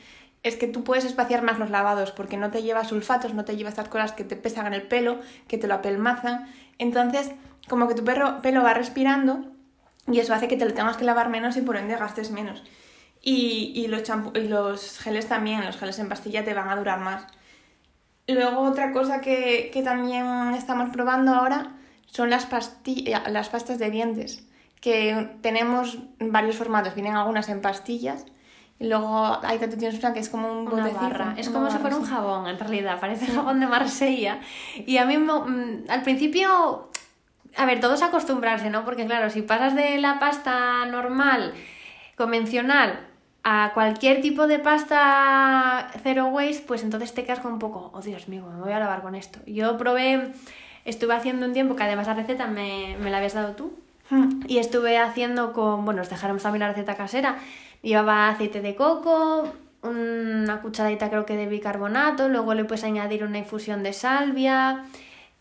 es 0.44 0.56
que 0.56 0.68
tú 0.68 0.84
puedes 0.84 1.06
espaciar 1.06 1.42
más 1.42 1.60
los 1.60 1.70
lavados, 1.70 2.12
porque 2.12 2.38
no 2.38 2.52
te 2.52 2.64
lleva 2.64 2.84
sulfatos, 2.84 3.34
no 3.34 3.46
te 3.46 3.56
lleva 3.56 3.70
estas 3.70 3.90
cosas 3.90 4.12
que 4.12 4.24
te 4.24 4.36
pesan 4.36 4.68
en 4.68 4.74
el 4.74 4.84
pelo, 4.84 5.20
que 5.48 5.58
te 5.58 5.68
lo 5.68 5.76
apelmazan. 5.76 6.48
Entonces, 6.78 7.32
como 7.68 7.88
que 7.88 7.96
tu 7.96 8.04
perro, 8.04 8.42
pelo 8.42 8.64
va 8.64 8.74
respirando 8.74 9.46
y 10.10 10.20
eso 10.20 10.34
hace 10.34 10.48
que 10.48 10.58
te 10.58 10.66
lo 10.66 10.74
tengas 10.74 10.98
que 10.98 11.04
lavar 11.04 11.30
menos 11.30 11.58
y 11.58 11.62
por 11.62 11.78
ende 11.78 11.98
gastes 11.98 12.32
menos. 12.32 12.64
Y, 13.22 13.74
y 13.76 13.88
los, 13.88 14.04
y 14.36 14.48
los 14.48 15.00
geles 15.00 15.28
también, 15.28 15.66
los 15.66 15.78
geles 15.78 16.00
en 16.00 16.08
pastilla 16.08 16.46
te 16.46 16.54
van 16.54 16.70
a 16.70 16.76
durar 16.76 17.00
más. 17.00 17.28
Luego 18.28 18.62
otra 18.62 18.94
cosa 18.94 19.22
que, 19.22 19.70
que 19.74 19.84
también 19.84 20.54
estamos 20.54 20.90
probando 20.92 21.34
ahora 21.34 21.76
son 22.06 22.30
las, 22.30 22.48
las 23.30 23.50
pastas 23.50 23.80
de 23.80 23.92
dientes, 23.92 24.48
que 24.80 25.38
tenemos 25.42 25.98
varios 26.20 26.56
formatos, 26.56 26.96
vienen 26.96 27.16
algunas 27.16 27.50
en 27.50 27.62
pastillas 27.62 28.26
y 28.80 28.88
luego 28.88 29.40
ahí 29.44 29.58
tú 29.58 29.76
tienes 29.78 29.98
una 30.00 30.14
que 30.14 30.20
es 30.20 30.30
como 30.30 30.52
un 30.52 30.68
Una 30.68 30.84
botecito, 30.84 31.02
barra. 31.02 31.34
Es 31.38 31.48
una 31.48 31.60
como 31.60 31.72
si 31.72 31.78
fuera 31.80 31.96
un 31.96 32.06
sí. 32.06 32.12
jabón, 32.12 32.48
en 32.48 32.60
realidad. 32.60 33.00
Parece 33.00 33.26
jabón 33.28 33.60
de 33.60 33.68
Marsella. 33.68 34.40
Y 34.86 34.98
a 34.98 35.06
mí, 35.06 35.18
mm, 35.18 35.90
al 35.90 36.04
principio, 36.04 36.90
a 37.56 37.66
ver, 37.66 37.80
todo 37.80 37.96
es 37.96 38.04
acostumbrarse, 38.04 38.70
¿no? 38.70 38.86
Porque 38.86 39.06
claro, 39.06 39.30
si 39.32 39.42
pasas 39.42 39.76
de 39.76 39.98
la 39.98 40.20
pasta 40.20 40.86
normal, 40.86 41.54
convencional, 42.16 43.00
a 43.44 43.72
cualquier 43.74 44.22
tipo 44.22 44.46
de 44.46 44.60
pasta 44.60 45.90
zero 46.04 46.28
waste, 46.28 46.66
pues 46.68 46.84
entonces 46.84 47.14
te 47.14 47.24
quedas 47.24 47.40
con 47.40 47.54
un 47.54 47.60
poco, 47.60 47.92
oh 47.94 48.02
Dios 48.02 48.28
mío, 48.28 48.44
me 48.46 48.62
voy 48.62 48.74
a 48.74 48.80
lavar 48.80 49.02
con 49.02 49.16
esto. 49.16 49.40
Yo 49.48 49.78
probé, 49.78 50.34
estuve 50.86 51.16
haciendo 51.16 51.46
un 51.46 51.54
tiempo, 51.54 51.76
que 51.76 51.84
además 51.84 52.08
la 52.08 52.14
receta 52.14 52.48
me, 52.48 52.98
me 53.00 53.10
la 53.10 53.18
habías 53.18 53.34
dado 53.34 53.56
tú, 53.56 53.74
Y 54.48 54.58
estuve 54.60 54.98
haciendo 54.98 55.54
con, 55.54 55.86
bueno, 55.86 56.02
os 56.02 56.10
dejaremos 56.10 56.44
también 56.44 56.62
la 56.62 56.70
receta 56.70 56.96
casera. 56.96 57.38
Llevaba 57.82 58.30
aceite 58.30 58.62
de 58.62 58.76
coco, 58.76 59.52
una 59.84 60.62
cucharadita 60.62 61.10
creo 61.10 61.26
que 61.26 61.36
de 61.36 61.48
bicarbonato, 61.48 62.30
luego 62.30 62.54
le 62.54 62.66
puedes 62.66 62.84
añadir 62.84 63.24
una 63.24 63.38
infusión 63.38 63.84
de 63.84 63.94
salvia, 63.94 64.86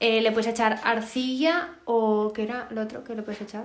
eh, 0.00 0.20
le 0.20 0.30
puedes 0.32 0.48
echar 0.48 0.80
arcilla 0.84 1.70
o 1.84 2.32
¿qué 2.34 2.42
era 2.44 2.66
lo 2.70 2.82
otro 2.82 3.02
que 3.04 3.14
le 3.14 3.22
puedes 3.22 3.40
echar? 3.40 3.64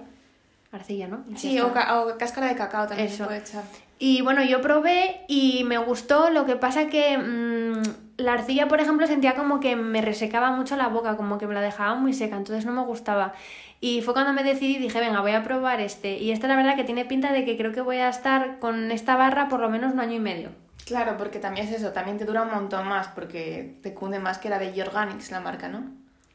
Arcilla, 0.72 1.08
¿no? 1.08 1.26
Sí, 1.36 1.60
o, 1.60 1.74
cáscara 2.18 2.48
de 2.48 2.56
cacao 2.56 2.88
también 2.88 3.10
se 3.10 3.16
Eso. 3.16 3.26
puede 3.26 3.40
echar. 3.40 3.64
Y 4.00 4.22
bueno, 4.22 4.42
yo 4.44 4.62
probé 4.62 5.22
y 5.28 5.66
me 5.66 5.78
gustó, 5.78 6.30
lo 6.30 6.46
que 6.46 6.56
pasa 6.56 6.88
que 6.88 7.18
mm, 7.18 7.82
la 8.22 8.34
arcilla, 8.34 8.68
por 8.68 8.80
ejemplo, 8.80 9.08
sentía 9.08 9.36
como 9.36 9.60
que 9.60 9.76
me 9.76 10.02
resecaba 10.02 10.52
mucho 10.52 10.76
la 10.76 10.88
boca, 10.88 11.18
como 11.18 11.38
que 11.38 11.48
me 11.48 11.54
la 11.54 11.62
dejaba 11.62 11.96
muy 11.96 12.14
seca, 12.14 12.38
entonces 12.38 12.66
no 12.66 12.72
me 12.72 12.84
gustaba. 12.84 13.34
Y 13.80 14.02
fue 14.02 14.14
cuando 14.14 14.34
me 14.34 14.44
decidí, 14.44 14.78
dije, 14.78 15.00
venga, 15.00 15.22
voy 15.22 15.32
a 15.32 15.44
probar 15.44 15.80
este. 15.80 16.18
Y 16.18 16.32
esta 16.32 16.48
la 16.48 16.56
verdad 16.56 16.76
que 16.76 16.84
tiene 16.84 17.06
pinta 17.06 17.32
de 17.34 17.46
que 17.46 17.58
creo 17.58 17.72
que 17.72 17.82
voy 17.82 17.98
a 17.98 18.10
estar 18.10 18.60
con 18.60 18.92
esta 18.92 19.16
barra 19.16 19.50
por 19.50 19.60
lo 19.60 19.70
menos 19.70 19.94
un 19.94 20.00
año 20.00 20.14
y 20.14 20.20
medio. 20.20 20.50
Claro, 20.86 21.18
porque 21.18 21.40
también 21.40 21.68
es 21.68 21.74
eso, 21.74 21.92
también 21.92 22.18
te 22.18 22.26
dura 22.26 22.44
un 22.44 22.52
montón 22.52 22.88
más, 22.88 23.08
porque 23.08 23.76
te 23.82 23.94
cunde 23.94 24.20
más 24.20 24.38
que 24.38 24.50
la 24.50 24.60
de 24.60 24.74
Yorganics, 24.74 25.32
la 25.32 25.40
marca, 25.40 25.68
¿no? 25.68 25.84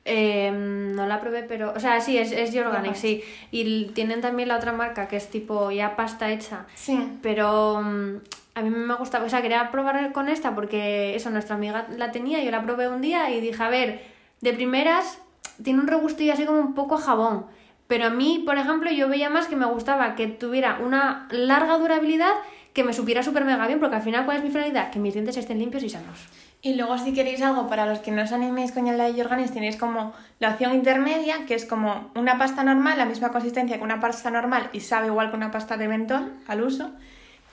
Eh, 0.04 0.50
no 0.52 1.06
la 1.06 1.20
probé, 1.20 1.42
pero... 1.42 1.72
O 1.74 1.80
sea, 1.80 2.00
sí, 2.00 2.16
es, 2.16 2.30
es 2.32 2.54
sí. 2.94 3.22
Y 3.50 3.86
tienen 3.86 4.20
también 4.20 4.48
la 4.48 4.56
otra 4.56 4.72
marca 4.72 5.08
que 5.08 5.16
es 5.16 5.28
tipo 5.28 5.70
ya 5.72 5.96
pasta 5.96 6.30
hecha. 6.30 6.64
Sí. 6.74 7.18
Pero 7.22 7.82
mm, 7.82 8.16
a 8.56 8.62
mí 8.62 8.70
me 8.70 8.94
gustaba, 8.94 9.26
o 9.26 9.28
sea, 9.28 9.42
quería 9.42 9.70
probar 9.70 10.12
con 10.12 10.30
esta 10.30 10.54
porque 10.54 11.14
eso, 11.14 11.28
nuestra 11.28 11.56
amiga 11.56 11.86
la 11.94 12.10
tenía, 12.10 12.42
yo 12.42 12.50
la 12.50 12.62
probé 12.62 12.88
un 12.88 13.02
día 13.02 13.30
y 13.30 13.42
dije, 13.42 13.62
a 13.62 13.68
ver, 13.68 14.02
de 14.40 14.54
primeras 14.54 15.18
tiene 15.62 15.78
un 15.78 15.86
regustillo 15.86 16.32
así 16.32 16.46
como 16.46 16.60
un 16.60 16.75
poco 16.75 16.94
a 16.94 17.00
jabón. 17.00 17.44
Pero 17.86 18.06
a 18.06 18.10
mí, 18.10 18.42
por 18.46 18.56
ejemplo, 18.56 18.90
yo 18.90 19.10
veía 19.10 19.28
más 19.28 19.46
que 19.46 19.56
me 19.56 19.66
gustaba 19.66 20.14
que 20.14 20.26
tuviera 20.26 20.78
una 20.82 21.28
larga 21.30 21.76
durabilidad 21.76 22.32
que 22.72 22.82
me 22.82 22.94
supiera 22.94 23.22
súper 23.22 23.44
mega 23.44 23.66
bien, 23.66 23.78
porque 23.78 23.96
al 23.96 24.02
final, 24.02 24.25
¿cuál 24.25 24.38
es 24.38 24.42
mi 24.42 24.50
finalidad? 24.50 24.90
Que 24.90 25.00
mis 25.00 25.12
dientes 25.12 25.36
estén 25.36 25.58
limpios 25.58 25.82
y 25.82 25.90
sanos. 25.90 26.26
Y 26.62 26.76
luego 26.76 26.96
si 26.96 27.12
queréis 27.12 27.42
algo 27.42 27.68
para 27.68 27.84
los 27.84 27.98
que 27.98 28.10
no 28.10 28.22
os 28.22 28.32
animéis 28.32 28.72
con 28.72 28.86
la 28.86 29.04
de 29.04 29.14
Yorganics, 29.14 29.52
tenéis 29.52 29.76
como 29.76 30.14
la 30.38 30.48
opción 30.52 30.75
intermedia, 30.75 31.44
que 31.44 31.54
es 31.54 31.66
como 31.66 32.10
una 32.14 32.38
pasta 32.38 32.64
normal, 32.64 32.96
la 32.96 33.04
misma 33.04 33.32
consistencia 33.32 33.76
que 33.76 33.84
una 33.84 34.00
pasta 34.00 34.30
normal 34.30 34.70
y 34.72 34.80
sabe 34.80 35.08
igual 35.08 35.28
que 35.28 35.36
una 35.36 35.50
pasta 35.50 35.76
de 35.76 35.88
mentol 35.88 36.32
al 36.46 36.62
uso, 36.62 36.90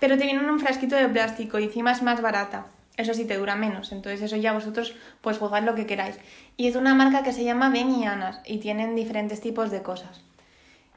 pero 0.03 0.17
te 0.17 0.25
viene 0.25 0.41
en 0.41 0.49
un 0.49 0.59
frasquito 0.59 0.97
de 0.97 1.07
plástico 1.07 1.59
y 1.59 1.63
encima 1.63 1.93
es 1.93 2.01
más 2.01 2.21
barata. 2.21 2.65
Eso 2.97 3.13
sí 3.13 3.23
te 3.23 3.37
dura 3.37 3.55
menos, 3.55 3.93
entonces 3.93 4.21
eso 4.21 4.35
ya 4.35 4.51
vosotros 4.51 4.97
pues 5.21 5.37
juzgad 5.37 5.63
lo 5.63 5.75
que 5.75 5.85
queráis. 5.85 6.19
Y 6.57 6.67
es 6.67 6.73
de 6.73 6.79
una 6.79 6.93
marca 6.93 7.23
que 7.23 7.31
se 7.31 7.45
llama 7.45 7.69
Ben 7.69 7.87
y 8.45 8.57
tienen 8.57 8.97
diferentes 8.97 9.39
tipos 9.39 9.71
de 9.71 9.81
cosas. 9.81 10.19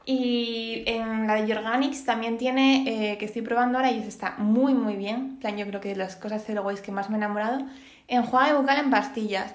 Y 0.05 0.83
en 0.87 1.29
la 1.29 1.35
de 1.37 1.47
Yorganics 1.47 2.05
también 2.05 2.37
tiene, 2.37 3.13
eh, 3.13 3.17
que 3.19 3.27
estoy 3.27 3.43
probando 3.43 3.79
ahora 3.79 3.93
y 3.93 4.01
está 4.01 4.35
muy 4.39 4.75
muy 4.75 4.97
bien, 4.97 5.15
en 5.15 5.39
plan 5.39 5.57
yo 5.57 5.69
creo 5.69 5.81
que 5.81 5.91
de 5.91 5.97
las 5.97 6.17
cosas 6.17 6.43
waste 6.49 6.83
que 6.83 6.91
más 6.91 7.09
me 7.09 7.15
he 7.15 7.19
enamorado, 7.19 7.65
enjuague 8.09 8.55
bucal 8.55 8.79
en 8.79 8.91
pastillas. 8.91 9.55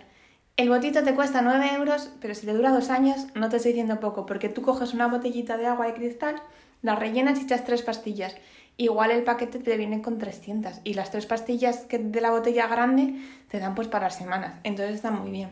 El 0.55 0.69
botito 0.69 1.03
te 1.03 1.13
cuesta 1.13 1.41
9 1.41 1.71
euros, 1.75 2.09
pero 2.21 2.35
si 2.35 2.45
te 2.45 2.53
dura 2.53 2.71
dos 2.71 2.89
años, 2.89 3.27
no 3.35 3.49
te 3.49 3.57
estoy 3.57 3.73
diciendo 3.73 3.99
poco, 3.99 4.25
porque 4.25 4.47
tú 4.47 4.61
coges 4.61 4.93
una 4.93 5.07
botellita 5.07 5.57
de 5.57 5.67
agua 5.67 5.87
de 5.87 5.93
cristal, 5.93 6.35
la 6.81 6.95
rellenas 6.95 7.37
y 7.39 7.43
echas 7.43 7.65
tres 7.65 7.81
pastillas. 7.81 8.35
Igual 8.77 9.11
el 9.11 9.23
paquete 9.23 9.59
te 9.59 9.77
viene 9.77 10.01
con 10.01 10.17
300 10.17 10.79
y 10.83 10.93
las 10.95 11.11
tres 11.11 11.25
pastillas 11.25 11.77
que 11.81 11.99
de 11.99 12.21
la 12.21 12.31
botella 12.31 12.67
grande 12.67 13.13
te 13.49 13.59
dan 13.59 13.75
pues 13.75 13.87
para 13.87 14.09
semanas, 14.09 14.53
entonces 14.63 14.95
está 14.95 15.11
muy 15.11 15.29
bien. 15.31 15.49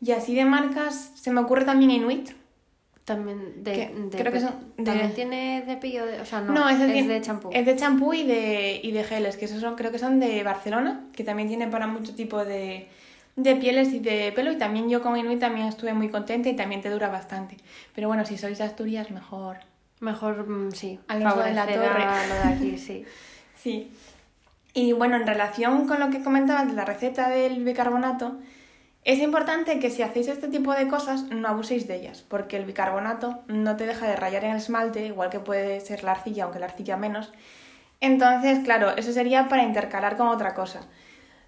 Y 0.00 0.10
así 0.12 0.34
de 0.34 0.44
marcas, 0.44 1.12
se 1.14 1.30
me 1.30 1.40
ocurre 1.40 1.64
también 1.64 1.90
Inuit, 1.92 2.30
También 3.04 3.62
de, 3.64 3.72
Que- 3.72 3.94
de 3.94 4.18
creo 4.18 4.32
que 4.32 4.40
son 4.40 4.54
de- 4.76 4.84
También 4.84 5.14
tiene 5.14 5.62
de 5.66 5.76
pillo 5.76 6.06
de... 6.06 6.20
O 6.20 6.24
sea, 6.24 6.40
no, 6.40 6.52
No, 6.52 6.68
es, 6.68 6.80
es, 6.80 7.06
de 7.08 7.20
champú. 7.20 7.50
Es 7.52 7.66
de 7.66 7.76
champú 7.76 8.12
y 8.14 8.24
de, 8.24 8.80
y 8.82 8.90
de 8.92 9.04
geles, 9.04 9.36
que 9.36 9.44
esos 9.44 9.60
son, 9.60 9.74
creo 9.76 9.90
que 9.92 9.98
son 9.98 10.18
de 10.20 10.42
Barcelona, 10.42 11.04
que 11.14 11.22
también 11.24 11.48
tiene 11.48 11.66
para 11.68 11.86
mucho 11.86 12.14
tipo 12.14 12.44
de, 12.44 12.88
de 13.36 13.56
pieles 13.56 13.92
y 13.92 13.98
de 14.00 14.32
pelo. 14.32 14.50
Y 14.52 14.56
también 14.56 14.88
yo 14.88 15.02
con 15.02 15.16
Inuit 15.16 15.38
también 15.40 15.66
estuve 15.66 15.94
muy 15.94 16.08
contenta 16.10 16.48
y 16.48 16.56
también 16.56 16.80
te 16.80 16.90
dura 16.90 17.08
bastante. 17.08 17.56
Pero 17.94 18.08
bueno, 18.08 18.24
si 18.24 18.38
sois 18.38 18.58
de 18.58 18.64
Asturias, 18.64 19.10
mejor. 19.10 19.58
Mejor, 20.02 20.48
mm, 20.48 20.72
sí, 20.72 20.98
Alonso 21.06 21.44
de 21.44 21.54
la 21.54 21.64
Torre. 21.64 22.04
lo 22.28 22.34
de 22.34 22.54
aquí, 22.54 22.78
sí. 22.78 23.04
Sí. 23.54 23.92
Y 24.74 24.92
bueno, 24.92 25.14
en 25.14 25.24
relación 25.24 25.86
con 25.86 26.00
lo 26.00 26.10
que 26.10 26.20
comentabas 26.20 26.66
de 26.66 26.72
la 26.72 26.84
receta 26.84 27.28
del 27.28 27.62
bicarbonato, 27.62 28.40
es 29.04 29.20
importante 29.20 29.78
que 29.78 29.90
si 29.90 30.02
hacéis 30.02 30.26
este 30.26 30.48
tipo 30.48 30.74
de 30.74 30.88
cosas 30.88 31.30
no 31.30 31.46
abuséis 31.46 31.86
de 31.86 31.94
ellas, 31.94 32.24
porque 32.26 32.56
el 32.56 32.64
bicarbonato 32.64 33.44
no 33.46 33.76
te 33.76 33.86
deja 33.86 34.08
de 34.08 34.16
rayar 34.16 34.42
en 34.42 34.50
el 34.50 34.56
esmalte, 34.56 35.06
igual 35.06 35.30
que 35.30 35.38
puede 35.38 35.80
ser 35.80 36.02
la 36.02 36.10
arcilla, 36.10 36.44
aunque 36.44 36.58
la 36.58 36.66
arcilla 36.66 36.96
menos. 36.96 37.32
Entonces, 38.00 38.58
claro, 38.64 38.96
eso 38.96 39.12
sería 39.12 39.46
para 39.46 39.62
intercalar 39.62 40.16
con 40.16 40.26
otra 40.26 40.54
cosa. 40.54 40.80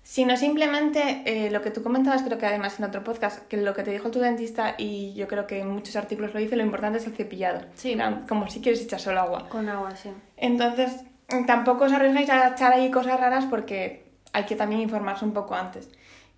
Sino 0.05 0.37
simplemente 0.37 1.23
eh, 1.25 1.51
lo 1.51 1.63
que 1.63 1.71
tú 1.71 1.83
comentabas, 1.83 2.23
creo 2.23 2.39
que 2.39 2.45
además 2.45 2.79
en 2.79 2.85
otro 2.85 3.03
podcast, 3.03 3.49
que 3.49 3.57
lo 3.57 3.73
que 3.73 3.83
te 3.83 3.91
dijo 3.91 4.11
tu 4.11 4.21
dentista, 4.21 4.75
y 4.77 5.15
yo 5.15 5.27
creo 5.27 5.47
que 5.47 5.61
en 5.61 5.71
muchos 5.71 5.97
artículos 5.97 6.35
lo 6.35 6.41
dice, 6.41 6.57
lo 6.57 6.63
importante 6.63 6.99
es 6.99 7.07
el 7.07 7.15
cepillado. 7.15 7.63
Sí. 7.75 7.97
Como 8.29 8.49
si 8.49 8.61
quieres 8.61 8.83
echar 8.83 9.01
solo 9.01 9.21
agua. 9.21 9.49
Con 9.49 9.67
agua, 9.67 9.97
sí. 9.97 10.11
Entonces, 10.37 11.05
tampoco 11.47 11.85
os 11.85 11.93
arriesgáis 11.93 12.29
a 12.29 12.49
echar 12.49 12.75
ahí 12.75 12.91
cosas 12.91 13.19
raras 13.19 13.47
porque 13.47 14.05
hay 14.35 14.45
que 14.45 14.57
también 14.57 14.83
informarse 14.83 15.25
un 15.25 15.33
poco 15.33 15.55
antes. 15.55 15.89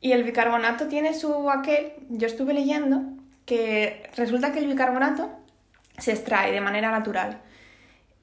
Y 0.01 0.13
el 0.13 0.23
bicarbonato 0.23 0.87
tiene 0.87 1.13
su 1.13 1.51
aquel, 1.51 1.95
yo 2.09 2.29
estuve 2.29 2.55
leyendo 2.55 3.03
que 3.47 4.09
resulta 4.17 4.53
que 4.53 4.61
el 4.61 4.69
bicarbonato 4.69 5.29
se 5.99 6.13
extrae 6.13 6.53
de 6.53 6.61
manera 6.61 6.93
natural. 6.93 7.41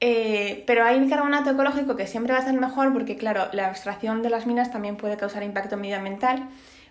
Eh, 0.06 0.64
pero 0.66 0.84
hay 0.84 1.00
bicarbonato 1.00 1.48
ecológico 1.48 1.96
que 1.96 2.06
siempre 2.06 2.34
va 2.34 2.40
a 2.40 2.44
ser 2.44 2.52
mejor 2.52 2.92
porque, 2.92 3.16
claro, 3.16 3.48
la 3.52 3.70
extracción 3.70 4.20
de 4.20 4.28
las 4.28 4.44
minas 4.44 4.70
también 4.70 4.98
puede 4.98 5.16
causar 5.16 5.42
impacto 5.42 5.78
medioambiental. 5.78 6.46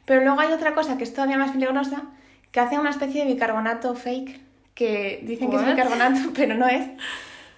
Pero 0.06 0.22
luego 0.22 0.40
hay 0.40 0.52
otra 0.52 0.74
cosa 0.74 0.98
que 0.98 1.04
es 1.04 1.14
todavía 1.14 1.38
más 1.38 1.52
peligrosa, 1.52 2.06
que 2.52 2.60
hace 2.60 2.80
una 2.80 2.90
especie 2.90 3.24
de 3.24 3.32
bicarbonato 3.32 3.94
fake, 3.94 4.42
que 4.74 5.22
dicen 5.28 5.52
que 5.52 5.58
es 5.58 5.64
bicarbonato, 5.64 6.32
pero 6.36 6.56
no 6.56 6.68
es. 6.68 6.88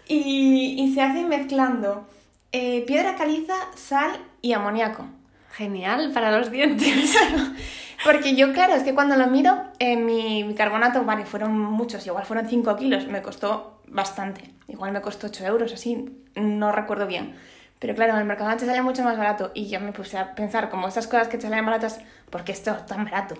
Y, 0.09 0.75
y 0.77 0.93
se 0.93 1.01
hace 1.01 1.23
mezclando 1.23 2.05
eh, 2.51 2.83
piedra 2.85 3.15
caliza, 3.15 3.55
sal 3.75 4.11
y 4.41 4.51
amoníaco. 4.51 5.05
Genial 5.53 6.11
para 6.13 6.37
los 6.37 6.51
dientes. 6.51 7.15
Porque 8.05 8.35
yo, 8.35 8.53
claro, 8.53 8.75
es 8.75 8.83
que 8.83 8.93
cuando 8.93 9.15
lo 9.15 9.25
miro, 9.25 9.63
eh, 9.79 9.97
mi 9.97 10.43
bicarbonato, 10.43 11.03
vale, 11.03 11.25
fueron 11.25 11.57
muchos, 11.57 12.05
igual 12.05 12.23
fueron 12.23 12.47
5 12.47 12.75
kilos, 12.75 13.07
me 13.07 13.23
costó 13.23 13.81
bastante. 13.87 14.53
Igual 14.67 14.91
me 14.91 15.01
costó 15.01 15.25
8 15.25 15.43
euros, 15.47 15.73
así, 15.73 16.23
no 16.35 16.71
recuerdo 16.71 17.07
bien. 17.07 17.35
Pero 17.79 17.95
claro, 17.95 18.13
en 18.13 18.19
el 18.19 18.25
Mercadona 18.25 18.57
te 18.57 18.67
sale 18.67 18.83
mucho 18.83 19.03
más 19.03 19.17
barato. 19.17 19.49
Y 19.55 19.69
yo 19.69 19.79
me 19.79 19.91
puse 19.91 20.19
a 20.19 20.35
pensar, 20.35 20.69
como 20.69 20.87
estas 20.87 21.07
cosas 21.07 21.29
que 21.29 21.37
te 21.37 21.47
salen 21.47 21.65
baratas, 21.65 21.99
¿por 22.29 22.43
qué 22.43 22.51
esto 22.51 22.71
es 22.71 22.85
tan 22.85 23.05
barato? 23.05 23.35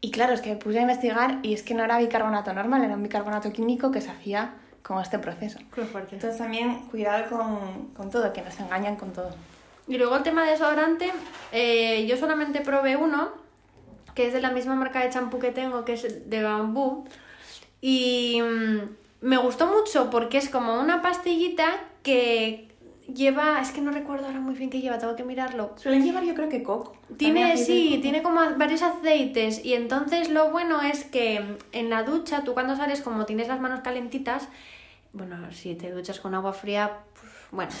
Y 0.00 0.12
claro, 0.12 0.32
es 0.32 0.40
que 0.40 0.50
me 0.50 0.56
puse 0.56 0.78
a 0.78 0.82
investigar 0.82 1.40
y 1.42 1.52
es 1.52 1.64
que 1.64 1.74
no 1.74 1.82
era 1.82 1.98
bicarbonato 1.98 2.52
normal, 2.52 2.84
era 2.84 2.94
un 2.94 3.02
bicarbonato 3.02 3.52
químico 3.52 3.90
que 3.90 4.00
se 4.00 4.10
hacía 4.10 4.54
con 4.84 5.02
este 5.02 5.18
proceso. 5.18 5.58
Qué 5.74 5.82
fuerte. 5.82 6.14
Entonces 6.14 6.38
también 6.38 6.82
cuidado 6.90 7.36
con, 7.36 7.88
con 7.96 8.10
todo, 8.10 8.32
que 8.32 8.42
nos 8.42 8.60
engañan 8.60 8.94
con 8.94 9.12
todo. 9.12 9.30
Y 9.88 9.98
luego 9.98 10.16
el 10.16 10.22
tema 10.22 10.44
de 10.44 10.52
desodorante, 10.52 11.10
eh, 11.50 12.06
yo 12.06 12.16
solamente 12.16 12.60
probé 12.60 12.96
uno, 12.96 13.43
que 14.14 14.26
es 14.26 14.32
de 14.32 14.40
la 14.40 14.50
misma 14.50 14.74
marca 14.74 15.00
de 15.00 15.10
champú 15.10 15.38
que 15.38 15.50
tengo, 15.50 15.84
que 15.84 15.94
es 15.94 16.30
de 16.30 16.42
bambú. 16.42 17.04
Y 17.80 18.40
mm, 18.40 19.26
me 19.26 19.36
gustó 19.36 19.66
mucho 19.66 20.10
porque 20.10 20.38
es 20.38 20.48
como 20.48 20.80
una 20.80 21.02
pastillita 21.02 21.66
que 22.02 22.68
lleva, 23.12 23.60
es 23.60 23.70
que 23.70 23.80
no 23.80 23.90
recuerdo 23.90 24.26
ahora 24.26 24.40
muy 24.40 24.54
bien 24.54 24.70
qué 24.70 24.80
lleva, 24.80 24.98
tengo 24.98 25.16
que 25.16 25.24
mirarlo. 25.24 25.72
Suelen 25.76 26.04
llevar 26.04 26.24
yo 26.24 26.34
creo 26.34 26.48
que 26.48 26.62
coco. 26.62 26.96
Tiene, 27.16 27.56
sí, 27.56 27.98
tiene 28.00 28.22
como 28.22 28.40
varios 28.56 28.82
aceites 28.82 29.64
y 29.64 29.74
entonces 29.74 30.30
lo 30.30 30.50
bueno 30.50 30.80
es 30.80 31.04
que 31.04 31.58
en 31.72 31.90
la 31.90 32.02
ducha, 32.02 32.44
tú 32.44 32.54
cuando 32.54 32.76
sales 32.76 33.02
como 33.02 33.26
tienes 33.26 33.48
las 33.48 33.60
manos 33.60 33.80
calentitas, 33.80 34.48
bueno, 35.12 35.36
si 35.52 35.74
te 35.74 35.92
duchas 35.92 36.20
con 36.20 36.34
agua 36.34 36.52
fría, 36.52 36.98
bueno, 37.54 37.72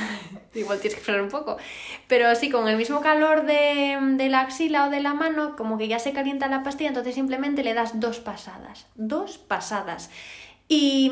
igual 0.54 0.80
tienes 0.80 0.94
que 0.94 1.00
esperar 1.00 1.22
un 1.22 1.30
poco, 1.30 1.56
pero 2.06 2.34
sí, 2.34 2.50
con 2.50 2.68
el 2.68 2.76
mismo 2.76 3.00
calor 3.00 3.46
de, 3.46 3.98
de 4.16 4.28
la 4.28 4.40
axila 4.40 4.86
o 4.86 4.90
de 4.90 5.00
la 5.00 5.14
mano, 5.14 5.56
como 5.56 5.78
que 5.78 5.88
ya 5.88 5.98
se 5.98 6.12
calienta 6.12 6.48
la 6.48 6.62
pastilla, 6.62 6.88
entonces 6.88 7.14
simplemente 7.14 7.64
le 7.64 7.74
das 7.74 8.00
dos 8.00 8.20
pasadas, 8.20 8.86
dos 8.94 9.38
pasadas. 9.38 10.10
Y 10.68 11.10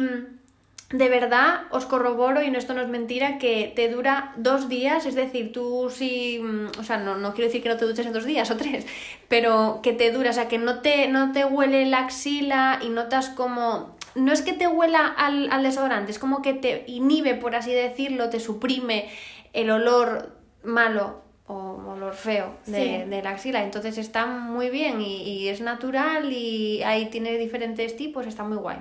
de 0.93 1.09
verdad 1.09 1.63
os 1.71 1.87
corroboro, 1.87 2.43
y 2.43 2.51
no, 2.51 2.59
esto 2.59 2.75
no 2.75 2.83
es 2.83 2.89
mentira, 2.89 3.39
que 3.39 3.73
te 3.75 3.89
dura 3.89 4.33
dos 4.37 4.69
días, 4.69 5.07
es 5.07 5.15
decir, 5.15 5.53
tú 5.53 5.91
sí, 5.91 6.39
mm, 6.43 6.79
o 6.79 6.85
sea, 6.85 6.99
no, 6.99 7.17
no 7.17 7.33
quiero 7.33 7.49
decir 7.49 7.63
que 7.63 7.69
no 7.71 7.77
te 7.79 7.87
duches 7.87 8.07
en 8.07 8.13
dos 8.13 8.25
días 8.27 8.51
o 8.51 8.57
tres, 8.57 8.87
pero 9.29 9.81
que 9.83 9.93
te 9.93 10.13
dura, 10.13 10.31
o 10.31 10.33
sea, 10.35 10.49
que 10.49 10.59
no 10.59 10.81
te, 10.81 11.09
no 11.09 11.33
te 11.33 11.45
huele 11.45 11.87
la 11.87 12.01
axila 12.01 12.79
y 12.83 12.89
notas 12.91 13.29
como... 13.31 13.97
No 14.15 14.33
es 14.35 14.43
que 14.43 14.53
te 14.53 14.69
huela 14.69 15.07
al, 15.07 15.51
al 15.51 15.63
desodorante, 15.63 16.13
es 16.13 16.19
como 16.19 16.43
que 16.43 16.53
te 16.53 16.85
inhibe, 16.87 17.35
por 17.35 17.55
así 17.57 17.73
decirlo, 17.73 18.29
te 18.29 18.41
suprime 18.41 19.09
el 19.55 19.71
olor 19.71 20.37
malo 20.63 21.23
o 21.47 21.55
olor 21.89 22.13
feo 22.15 22.55
de, 22.67 23.05
Sí. 23.05 23.11
de 23.11 23.23
la 23.23 23.31
axila. 23.31 23.65
Entonces 23.65 23.97
está 23.97 24.27
muy 24.27 24.69
bien 24.69 25.01
y, 25.01 25.23
y 25.23 25.49
es 25.49 25.63
natural 25.63 26.31
y 26.31 26.83
ahí 26.83 27.07
tiene 27.07 27.39
diferentes 27.39 27.97
tipos, 27.97 28.27
está 28.27 28.45
muy 28.45 28.59
guay. 28.59 28.77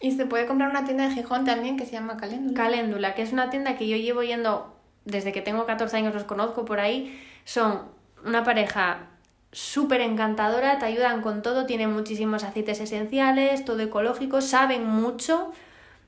Y 0.00 0.12
se 0.12 0.26
puede 0.26 0.46
comprar 0.46 0.70
una 0.70 0.84
tienda 0.84 1.08
de 1.08 1.14
Gijón 1.14 1.44
también 1.44 1.76
que 1.76 1.86
se 1.86 1.92
llama 1.92 2.16
Caléndula. 2.16 2.54
Caléndula, 2.54 3.14
que 3.14 3.22
es 3.22 3.32
una 3.32 3.50
tienda 3.50 3.76
que 3.76 3.88
yo 3.88 3.96
llevo 3.96 4.22
yendo 4.22 4.76
desde 5.04 5.32
que 5.32 5.40
tengo 5.40 5.64
14 5.64 5.96
años, 5.96 6.14
los 6.14 6.24
conozco 6.24 6.64
por 6.64 6.80
ahí. 6.80 7.18
Son 7.44 7.82
una 8.24 8.44
pareja 8.44 9.08
súper 9.52 10.02
encantadora, 10.02 10.78
te 10.78 10.84
ayudan 10.84 11.22
con 11.22 11.40
todo, 11.40 11.64
tienen 11.64 11.92
muchísimos 11.92 12.44
aceites 12.44 12.80
esenciales, 12.80 13.64
todo 13.64 13.80
ecológico, 13.80 14.42
saben 14.42 14.86
mucho 14.86 15.52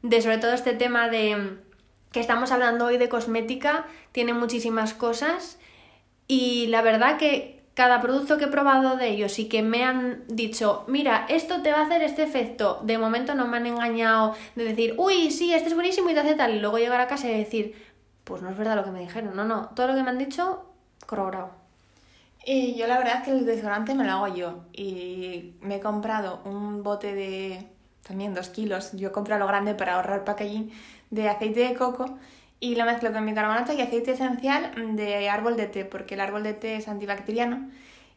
de 0.02 0.20
sobre 0.20 0.38
todo 0.38 0.52
este 0.52 0.74
tema 0.74 1.08
de 1.08 1.56
que 2.12 2.20
estamos 2.20 2.52
hablando 2.52 2.86
hoy 2.86 2.98
de 2.98 3.08
cosmética, 3.08 3.86
tienen 4.12 4.38
muchísimas 4.38 4.92
cosas 4.92 5.58
y 6.26 6.66
la 6.66 6.82
verdad 6.82 7.16
que 7.16 7.57
cada 7.78 8.00
producto 8.00 8.38
que 8.38 8.46
he 8.46 8.48
probado 8.48 8.96
de 8.96 9.06
ellos 9.06 9.38
y 9.38 9.48
que 9.48 9.62
me 9.62 9.84
han 9.84 10.24
dicho, 10.26 10.84
mira, 10.88 11.26
esto 11.28 11.62
te 11.62 11.70
va 11.70 11.78
a 11.78 11.82
hacer 11.84 12.02
este 12.02 12.24
efecto, 12.24 12.80
de 12.82 12.98
momento 12.98 13.36
no 13.36 13.46
me 13.46 13.56
han 13.56 13.66
engañado 13.66 14.34
de 14.56 14.64
decir, 14.64 14.96
uy, 14.98 15.30
sí, 15.30 15.54
este 15.54 15.68
es 15.68 15.74
buenísimo 15.74 16.10
y 16.10 16.14
te 16.14 16.18
hace 16.18 16.34
tal, 16.34 16.56
y 16.56 16.58
luego 16.58 16.78
llegar 16.78 17.00
a 17.00 17.06
casa 17.06 17.30
y 17.30 17.38
decir, 17.38 17.76
pues 18.24 18.42
no 18.42 18.50
es 18.50 18.58
verdad 18.58 18.74
lo 18.74 18.82
que 18.82 18.90
me 18.90 18.98
dijeron, 18.98 19.36
no, 19.36 19.44
no, 19.44 19.68
todo 19.76 19.86
lo 19.86 19.94
que 19.94 20.02
me 20.02 20.10
han 20.10 20.18
dicho, 20.18 20.64
corroborado. 21.06 21.50
Y 22.44 22.74
yo 22.74 22.88
la 22.88 22.98
verdad 22.98 23.18
es 23.18 23.22
que 23.22 23.30
el 23.30 23.46
desodorante 23.46 23.94
me 23.94 24.04
lo 24.04 24.10
hago 24.10 24.34
yo. 24.34 24.64
Y 24.72 25.54
me 25.60 25.76
he 25.76 25.80
comprado 25.80 26.40
un 26.44 26.82
bote 26.82 27.14
de 27.14 27.68
también 28.02 28.34
dos 28.34 28.48
kilos. 28.48 28.90
Yo 28.94 29.12
compro 29.12 29.38
lo 29.38 29.46
grande 29.46 29.74
para 29.74 29.94
ahorrar 29.94 30.24
packaging 30.24 30.72
de 31.10 31.28
aceite 31.28 31.60
de 31.60 31.74
coco 31.74 32.18
y 32.60 32.74
lo 32.74 32.84
mezclo 32.84 33.12
con 33.12 33.24
bicarbonato 33.24 33.72
y 33.72 33.80
aceite 33.80 34.12
esencial 34.12 34.96
de 34.96 35.28
árbol 35.28 35.56
de 35.56 35.66
té, 35.66 35.84
porque 35.84 36.14
el 36.14 36.20
árbol 36.20 36.42
de 36.42 36.54
té 36.54 36.76
es 36.76 36.88
antibacteriano. 36.88 37.70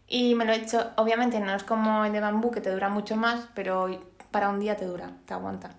Y 0.08 0.36
me 0.36 0.46
lo 0.46 0.52
he 0.52 0.58
hecho, 0.58 0.92
obviamente 0.98 1.40
no 1.40 1.56
es 1.56 1.64
como 1.64 2.04
el 2.06 2.12
de 2.12 2.20
bambú 2.20 2.52
que 2.52 2.60
te 2.60 2.72
dura 2.72 2.90
mucho 2.90 3.16
más, 3.16 3.48
pero 3.54 3.88
para 4.32 4.50
un 4.50 4.60
día 4.60 4.76
te 4.76 4.86
dura, 4.86 5.12
te 5.26 5.34
aguanta. 5.34 5.72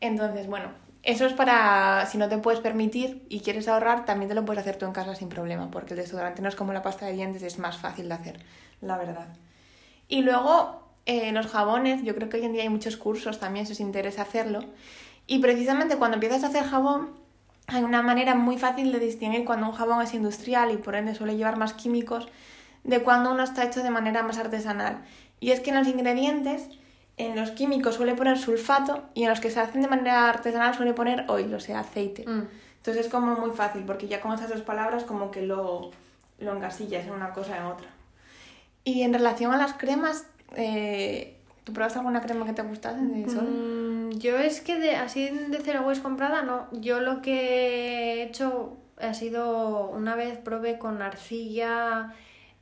Entonces, 0.00 0.46
bueno, 0.46 0.68
eso 1.02 1.24
es 1.24 1.32
para 1.32 2.06
si 2.06 2.18
no 2.18 2.28
te 2.28 2.38
puedes 2.38 2.60
permitir 2.60 3.26
y 3.28 3.40
quieres 3.40 3.68
ahorrar, 3.68 4.04
también 4.04 4.28
te 4.28 4.34
lo 4.34 4.44
puedes 4.44 4.60
hacer 4.60 4.76
tú 4.76 4.84
en 4.86 4.92
casa 4.92 5.14
sin 5.14 5.28
problema, 5.28 5.70
porque 5.70 5.94
el 5.94 6.00
desodorante 6.00 6.42
no 6.42 6.48
es 6.48 6.56
como 6.56 6.72
la 6.72 6.82
pasta 6.82 7.06
de 7.06 7.12
dientes, 7.12 7.42
es 7.42 7.58
más 7.58 7.78
fácil 7.78 8.08
de 8.08 8.14
hacer, 8.14 8.40
la 8.80 8.98
verdad. 8.98 9.28
Y 10.08 10.22
luego, 10.22 10.82
eh, 11.06 11.32
los 11.32 11.46
jabones, 11.46 12.02
yo 12.02 12.14
creo 12.14 12.28
que 12.28 12.36
hoy 12.36 12.44
en 12.44 12.52
día 12.52 12.62
hay 12.62 12.68
muchos 12.68 12.96
cursos 12.96 13.40
también 13.40 13.66
si 13.66 13.72
os 13.72 13.80
interesa 13.80 14.22
hacerlo. 14.22 14.60
Y 15.26 15.38
precisamente 15.38 15.96
cuando 15.96 16.16
empiezas 16.16 16.44
a 16.44 16.48
hacer 16.48 16.64
jabón, 16.64 17.10
hay 17.72 17.82
una 17.82 18.02
manera 18.02 18.34
muy 18.34 18.58
fácil 18.58 18.92
de 18.92 18.98
distinguir 18.98 19.44
cuando 19.44 19.66
un 19.66 19.72
jabón 19.72 20.02
es 20.02 20.14
industrial 20.14 20.72
y 20.72 20.76
por 20.76 20.94
ende 20.96 21.14
suele 21.14 21.36
llevar 21.36 21.56
más 21.56 21.72
químicos 21.72 22.28
de 22.84 23.02
cuando 23.02 23.32
uno 23.32 23.42
está 23.42 23.64
hecho 23.64 23.82
de 23.82 23.90
manera 23.90 24.22
más 24.22 24.38
artesanal. 24.38 25.02
Y 25.38 25.52
es 25.52 25.60
que 25.60 25.70
en 25.70 25.76
los 25.76 25.86
ingredientes, 25.86 26.68
en 27.16 27.36
los 27.36 27.50
químicos 27.52 27.94
suele 27.94 28.14
poner 28.14 28.38
sulfato 28.38 29.04
y 29.14 29.22
en 29.22 29.30
los 29.30 29.40
que 29.40 29.50
se 29.50 29.60
hacen 29.60 29.82
de 29.82 29.88
manera 29.88 30.28
artesanal 30.28 30.74
suele 30.74 30.94
poner 30.94 31.24
oil, 31.28 31.54
o 31.54 31.60
sea, 31.60 31.80
aceite. 31.80 32.24
Mm. 32.26 32.48
Entonces 32.78 33.06
es 33.06 33.12
como 33.12 33.36
muy 33.36 33.50
fácil, 33.50 33.84
porque 33.84 34.08
ya 34.08 34.20
con 34.20 34.32
esas 34.32 34.48
dos 34.48 34.62
palabras 34.62 35.04
como 35.04 35.30
que 35.30 35.42
lo, 35.42 35.90
lo 36.38 36.56
encasillas 36.56 37.06
en 37.06 37.12
una 37.12 37.32
cosa 37.32 37.56
en 37.58 37.64
otra. 37.64 37.88
Y 38.84 39.02
en 39.02 39.12
relación 39.12 39.52
a 39.52 39.58
las 39.58 39.74
cremas, 39.74 40.26
eh, 40.56 41.36
¿tú 41.72 41.98
alguna 41.98 42.20
crema 42.20 42.46
que 42.46 42.52
te 42.52 42.62
gustase 42.62 43.00
de 43.02 43.28
sol? 43.28 43.44
Mm, 43.44 44.10
yo 44.18 44.36
es 44.38 44.60
que 44.60 44.78
de, 44.78 44.96
así 44.96 45.28
de 45.28 45.58
cero 45.62 45.82
waste 45.86 46.02
comprada, 46.02 46.42
no. 46.42 46.68
Yo 46.72 47.00
lo 47.00 47.22
que 47.22 47.32
he 47.32 48.22
hecho 48.22 48.76
ha 48.98 49.14
sido, 49.14 49.88
una 49.90 50.14
vez 50.14 50.38
probé 50.38 50.78
con 50.78 51.02
arcilla, 51.02 52.14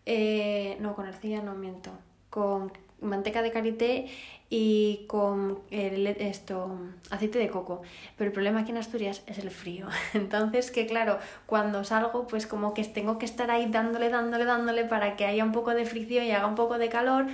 eh, 0.06 0.76
no, 0.80 0.94
con 0.94 1.06
arcilla 1.06 1.42
no 1.42 1.54
miento, 1.54 1.90
con 2.30 2.72
manteca 3.00 3.42
de 3.42 3.52
karité 3.52 4.06
y 4.50 5.04
con 5.06 5.60
esto, 5.70 6.78
aceite 7.10 7.38
de 7.38 7.48
coco. 7.48 7.82
Pero 8.16 8.28
el 8.28 8.32
problema 8.32 8.60
aquí 8.60 8.70
en 8.70 8.78
Asturias 8.78 9.22
es 9.26 9.38
el 9.38 9.50
frío. 9.50 9.86
Entonces, 10.14 10.70
que 10.70 10.86
claro, 10.86 11.18
cuando 11.46 11.84
salgo, 11.84 12.26
pues 12.26 12.46
como 12.46 12.74
que 12.74 12.84
tengo 12.84 13.18
que 13.18 13.26
estar 13.26 13.50
ahí 13.50 13.66
dándole, 13.70 14.08
dándole, 14.08 14.44
dándole 14.44 14.84
para 14.84 15.16
que 15.16 15.26
haya 15.26 15.44
un 15.44 15.52
poco 15.52 15.74
de 15.74 15.84
fricción 15.84 16.24
y 16.24 16.32
haga 16.32 16.46
un 16.46 16.54
poco 16.54 16.78
de 16.78 16.88
calor. 16.88 17.26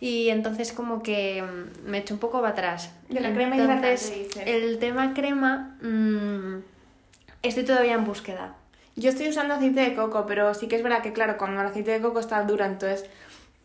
Y 0.00 0.28
entonces 0.28 0.72
como 0.72 1.02
que 1.02 1.42
mm, 1.42 1.88
me 1.90 1.98
echo 1.98 2.14
un 2.14 2.20
poco 2.20 2.40
para 2.40 2.52
atrás. 2.52 2.90
De 3.08 3.20
la 3.20 3.32
crema 3.32 3.56
entonces, 3.56 4.12
el 4.44 4.78
tema 4.78 5.14
crema, 5.14 5.76
mm, 5.82 6.62
estoy 7.42 7.64
todavía 7.64 7.94
en 7.94 8.04
búsqueda. 8.04 8.54
Yo 8.96 9.10
estoy 9.10 9.28
usando 9.28 9.54
aceite 9.54 9.80
de 9.80 9.94
coco, 9.94 10.26
pero 10.26 10.52
sí 10.54 10.66
que 10.66 10.74
es 10.74 10.82
verdad 10.82 11.02
que, 11.02 11.12
claro, 11.12 11.36
cuando 11.38 11.60
el 11.60 11.68
aceite 11.68 11.92
de 11.92 12.00
coco 12.00 12.18
está 12.18 12.42
duro, 12.42 12.64
entonces 12.64 13.08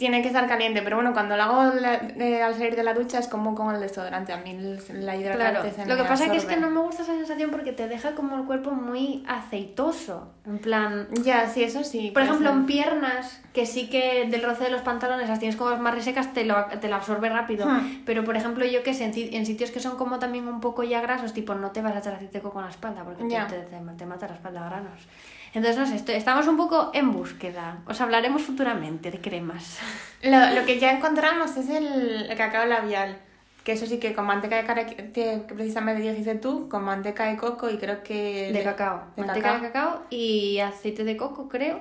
tiene 0.03 0.21
que 0.21 0.27
estar 0.27 0.45
caliente. 0.49 0.81
Pero 0.81 0.97
bueno, 0.97 1.13
cuando 1.13 1.37
lo 1.37 1.43
hago 1.43 1.75
la- 1.75 1.93
eh, 1.95 2.41
al 2.43 2.53
salir 2.55 2.75
de 2.75 2.83
la 2.83 2.93
ducha 2.93 3.19
es 3.19 3.29
como 3.29 3.55
con 3.55 3.73
el 3.73 3.79
desodorante. 3.79 4.33
A 4.33 4.37
mí 4.37 4.51
la 4.91 5.15
hidratante 5.15 5.69
Claro, 5.69 5.71
se 5.73 5.85
lo 5.85 5.95
que 5.95 6.03
pasa 6.03 6.25
es 6.35 6.43
que 6.43 6.57
no 6.57 6.69
me 6.69 6.81
gusta 6.81 7.03
esa 7.03 7.13
sensación 7.13 7.51
porque 7.51 7.71
te 7.71 7.87
deja 7.87 8.13
como 8.13 8.35
el 8.37 8.43
cuerpo 8.43 8.71
muy 8.71 9.23
aceitoso. 9.29 10.27
En 10.45 10.59
plan, 10.59 11.07
Ya, 11.23 11.47
sí, 11.47 11.63
eso 11.63 11.85
sí. 11.85 12.11
por 12.11 12.21
ejemplo, 12.23 12.49
en 12.49 12.65
piernas, 12.65 13.39
que 13.53 13.65
sí 13.65 13.89
que 13.89 14.27
del 14.29 14.43
roce 14.43 14.65
de 14.65 14.71
los 14.71 14.81
pantalones 14.81 15.29
las 15.29 15.39
tienes 15.39 15.55
como 15.55 15.73
más 15.77 15.95
resecas, 15.95 16.33
te 16.33 16.43
lo, 16.43 16.65
te 16.81 16.89
lo 16.89 16.95
absorbe 16.95 17.29
rápido. 17.29 17.65
Hmm. 17.65 18.01
Pero, 18.05 18.25
por 18.25 18.35
ejemplo, 18.35 18.65
yo 18.65 18.83
que 18.83 18.93
sé, 18.93 19.05
en, 19.05 19.13
si- 19.13 19.29
en 19.33 19.45
sitios 19.45 19.71
que 19.71 19.79
son 19.79 19.95
como 19.95 20.19
también 20.19 20.49
un 20.49 20.59
poco 20.59 20.83
ya 20.83 20.99
grasos, 20.99 21.31
tipo, 21.31 21.55
no 21.55 21.71
te 21.71 21.81
vas 21.81 21.95
a 21.95 21.99
echar 21.99 22.15
aceite 22.15 22.39
en 22.43 22.61
la 22.61 22.69
espalda 22.69 23.03
porque 23.05 23.23
te- 23.23 23.29
Ya. 23.29 23.47
te, 23.47 23.55
te, 23.61 23.77
te 23.97 24.05
mata 24.05 24.27
la 24.27 24.33
espalda 24.33 24.65
a 24.65 24.69
granos. 24.69 25.07
Entonces, 25.53 25.77
no 25.77 25.85
sé, 25.85 25.95
estoy- 25.95 26.15
estamos 26.15 26.47
un 26.47 26.57
poco 26.57 26.89
en 26.93 27.11
búsqueda. 27.11 27.79
Os 27.87 28.01
hablaremos 28.01 28.41
futuramente 28.41 29.11
de 29.11 29.19
cremas. 29.21 29.79
Lo, 30.23 30.39
lo 30.59 30.65
que 30.65 30.79
ya 30.79 30.91
encontramos 30.91 31.55
es 31.57 31.69
el, 31.69 32.27
el 32.31 32.37
cacao 32.37 32.65
labial. 32.65 33.17
Que 33.63 33.73
eso 33.73 33.85
sí 33.85 33.97
que 33.99 34.13
con 34.13 34.25
manteca 34.25 34.57
de 34.57 34.85
que 35.13 35.41
precisamente 35.53 36.01
dijiste 36.01 36.35
tú, 36.35 36.67
con 36.69 36.83
manteca 36.83 37.25
de 37.25 37.37
coco 37.37 37.69
y 37.69 37.77
creo 37.77 38.03
que... 38.03 38.51
De 38.53 38.61
cacao. 38.63 39.03
de 39.15 39.23
Manteca 39.23 39.53
cacao. 39.53 39.61
de 39.61 39.67
cacao 39.71 40.01
y 40.09 40.59
aceite 40.59 41.03
de 41.05 41.15
coco, 41.17 41.47
creo. 41.49 41.79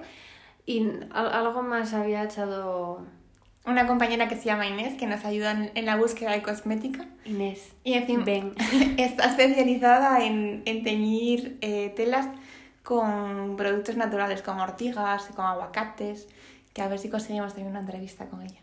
Y 0.66 0.86
al- 1.12 1.32
algo 1.32 1.62
más 1.62 1.92
había 1.94 2.22
echado 2.22 3.04
Una 3.64 3.86
compañera 3.88 4.28
que 4.28 4.36
se 4.36 4.44
llama 4.44 4.66
Inés, 4.68 4.94
que 4.98 5.06
nos 5.08 5.24
ayuda 5.24 5.52
en, 5.52 5.70
en 5.74 5.86
la 5.86 5.96
búsqueda 5.96 6.30
de 6.32 6.42
cosmética. 6.42 7.04
Inés. 7.24 7.72
Y 7.84 7.94
en 7.94 8.06
fin, 8.06 8.24
Ven. 8.24 8.52
está 8.96 9.26
especializada 9.30 10.24
en, 10.24 10.62
en 10.66 10.82
teñir 10.84 11.58
eh, 11.62 11.92
telas 11.96 12.26
con 12.82 13.56
productos 13.56 13.96
naturales, 13.96 14.42
con 14.42 14.58
ortigas, 14.58 15.24
con 15.34 15.44
aguacates, 15.44 16.28
que 16.72 16.82
a 16.82 16.88
ver 16.88 16.98
si 16.98 17.08
conseguimos 17.08 17.54
tener 17.54 17.70
una 17.70 17.80
entrevista 17.80 18.26
con 18.26 18.42
ella. 18.42 18.60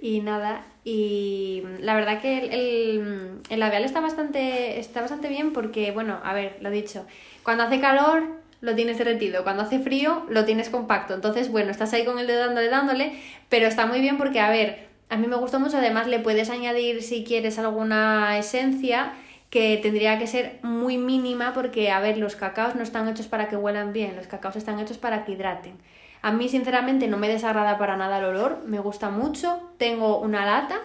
Y 0.00 0.20
nada, 0.20 0.64
y 0.84 1.62
la 1.80 1.94
verdad 1.94 2.20
que 2.20 2.38
el, 2.38 3.40
el, 3.48 3.60
labial 3.60 3.84
está 3.84 4.00
bastante, 4.00 4.80
está 4.80 5.00
bastante 5.00 5.28
bien 5.28 5.52
porque, 5.52 5.92
bueno, 5.92 6.18
a 6.24 6.34
ver, 6.34 6.56
lo 6.60 6.70
dicho, 6.70 7.06
cuando 7.44 7.62
hace 7.64 7.80
calor 7.80 8.42
lo 8.62 8.74
tienes 8.74 8.96
derretido. 8.96 9.42
Cuando 9.42 9.64
hace 9.64 9.80
frío, 9.80 10.24
lo 10.30 10.44
tienes 10.46 10.70
compacto. 10.70 11.14
Entonces, 11.14 11.50
bueno, 11.50 11.70
estás 11.70 11.92
ahí 11.92 12.04
con 12.04 12.18
el 12.18 12.26
dedo 12.26 12.46
dándole, 12.46 12.68
dándole, 12.68 13.12
pero 13.48 13.66
está 13.66 13.86
muy 13.86 14.00
bien 14.00 14.16
porque, 14.16 14.40
a 14.40 14.48
ver, 14.48 14.88
a 15.10 15.16
mí 15.16 15.26
me 15.26 15.36
gusta 15.36 15.58
mucho. 15.58 15.76
Además, 15.76 16.06
le 16.06 16.20
puedes 16.20 16.48
añadir, 16.48 17.02
si 17.02 17.24
quieres, 17.24 17.58
alguna 17.58 18.38
esencia 18.38 19.12
que 19.52 19.78
tendría 19.82 20.18
que 20.18 20.26
ser 20.26 20.58
muy 20.62 20.96
mínima 20.96 21.52
porque, 21.52 21.90
a 21.90 22.00
ver, 22.00 22.16
los 22.16 22.36
cacaos 22.36 22.74
no 22.74 22.82
están 22.82 23.06
hechos 23.06 23.26
para 23.26 23.50
que 23.50 23.56
huelan 23.58 23.92
bien, 23.92 24.16
los 24.16 24.26
cacaos 24.26 24.56
están 24.56 24.80
hechos 24.80 24.96
para 24.96 25.26
que 25.26 25.32
hidraten. 25.32 25.74
A 26.22 26.32
mí, 26.32 26.48
sinceramente, 26.48 27.06
no 27.06 27.18
me 27.18 27.28
desagrada 27.28 27.76
para 27.76 27.98
nada 27.98 28.18
el 28.18 28.24
olor, 28.24 28.62
me 28.66 28.78
gusta 28.78 29.10
mucho. 29.10 29.60
Tengo 29.76 30.20
una 30.20 30.46
lata 30.46 30.80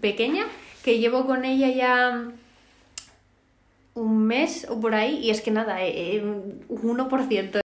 pequeña 0.00 0.44
que 0.84 1.00
llevo 1.00 1.26
con 1.26 1.44
ella 1.44 1.68
ya 1.70 2.28
un 3.94 4.26
mes 4.26 4.68
o 4.70 4.80
por 4.80 4.94
ahí 4.94 5.18
y 5.18 5.30
es 5.30 5.40
que 5.40 5.50
nada, 5.50 5.82
eh, 5.82 6.14
eh, 6.14 6.22
un 6.22 6.98
1%. 6.98 7.61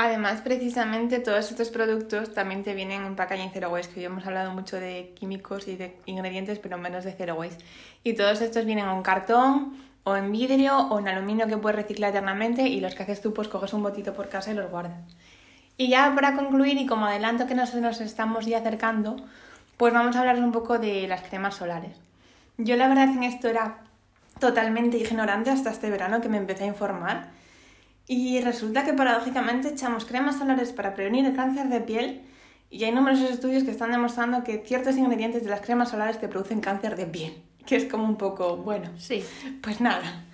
Además, 0.00 0.42
precisamente 0.42 1.18
todos 1.18 1.50
estos 1.50 1.70
productos 1.70 2.32
también 2.32 2.62
te 2.62 2.72
vienen 2.72 3.04
en 3.04 3.16
packaging 3.16 3.50
zero 3.52 3.70
waste, 3.70 3.92
que 3.92 3.98
hoy 3.98 4.06
hemos 4.06 4.24
hablado 4.24 4.52
mucho 4.52 4.78
de 4.78 5.12
químicos 5.18 5.66
y 5.66 5.74
de 5.74 5.96
ingredientes, 6.06 6.60
pero 6.60 6.78
menos 6.78 7.02
de 7.02 7.10
zero 7.10 7.34
waste. 7.34 7.64
Y 8.04 8.12
todos 8.12 8.40
estos 8.40 8.64
vienen 8.64 8.88
en 8.88 9.02
cartón 9.02 9.76
o 10.04 10.14
en 10.14 10.30
vidrio 10.30 10.78
o 10.78 11.00
en 11.00 11.08
aluminio 11.08 11.48
que 11.48 11.56
puedes 11.56 11.74
reciclar 11.74 12.10
eternamente 12.10 12.62
y 12.68 12.78
los 12.78 12.94
que 12.94 13.02
haces 13.02 13.20
tú 13.20 13.34
pues 13.34 13.48
coges 13.48 13.72
un 13.72 13.82
botito 13.82 14.14
por 14.14 14.28
casa 14.28 14.52
y 14.52 14.54
los 14.54 14.70
guardas. 14.70 15.02
Y 15.76 15.88
ya 15.88 16.14
para 16.14 16.36
concluir 16.36 16.78
y 16.78 16.86
como 16.86 17.06
adelanto 17.06 17.48
que 17.48 17.56
nos, 17.56 17.74
nos 17.74 18.00
estamos 18.00 18.46
ya 18.46 18.58
acercando, 18.58 19.16
pues 19.76 19.92
vamos 19.92 20.14
a 20.14 20.20
hablar 20.20 20.36
un 20.36 20.52
poco 20.52 20.78
de 20.78 21.08
las 21.08 21.22
cremas 21.22 21.56
solares. 21.56 21.96
Yo 22.56 22.76
la 22.76 22.86
verdad 22.86 23.08
en 23.08 23.24
esto 23.24 23.48
era 23.48 23.78
totalmente 24.38 24.96
ignorante 24.96 25.50
hasta 25.50 25.70
este 25.70 25.90
verano 25.90 26.20
que 26.20 26.28
me 26.28 26.36
empecé 26.36 26.62
a 26.62 26.68
informar. 26.68 27.36
Y 28.08 28.40
resulta 28.40 28.84
que 28.84 28.94
paradójicamente 28.94 29.68
echamos 29.68 30.06
cremas 30.06 30.38
solares 30.38 30.72
para 30.72 30.94
prevenir 30.94 31.26
el 31.26 31.36
cáncer 31.36 31.68
de 31.68 31.80
piel 31.80 32.22
y 32.70 32.84
hay 32.84 32.92
numerosos 32.92 33.30
estudios 33.30 33.64
que 33.64 33.70
están 33.70 33.92
demostrando 33.92 34.44
que 34.44 34.64
ciertos 34.66 34.96
ingredientes 34.96 35.44
de 35.44 35.50
las 35.50 35.60
cremas 35.60 35.90
solares 35.90 36.18
te 36.18 36.26
producen 36.26 36.60
cáncer 36.60 36.96
de 36.96 37.06
piel, 37.06 37.42
que 37.66 37.76
es 37.76 37.84
como 37.84 38.04
un 38.04 38.16
poco, 38.16 38.56
bueno, 38.56 38.90
sí. 38.98 39.22
Pues 39.62 39.82
nada. 39.82 40.24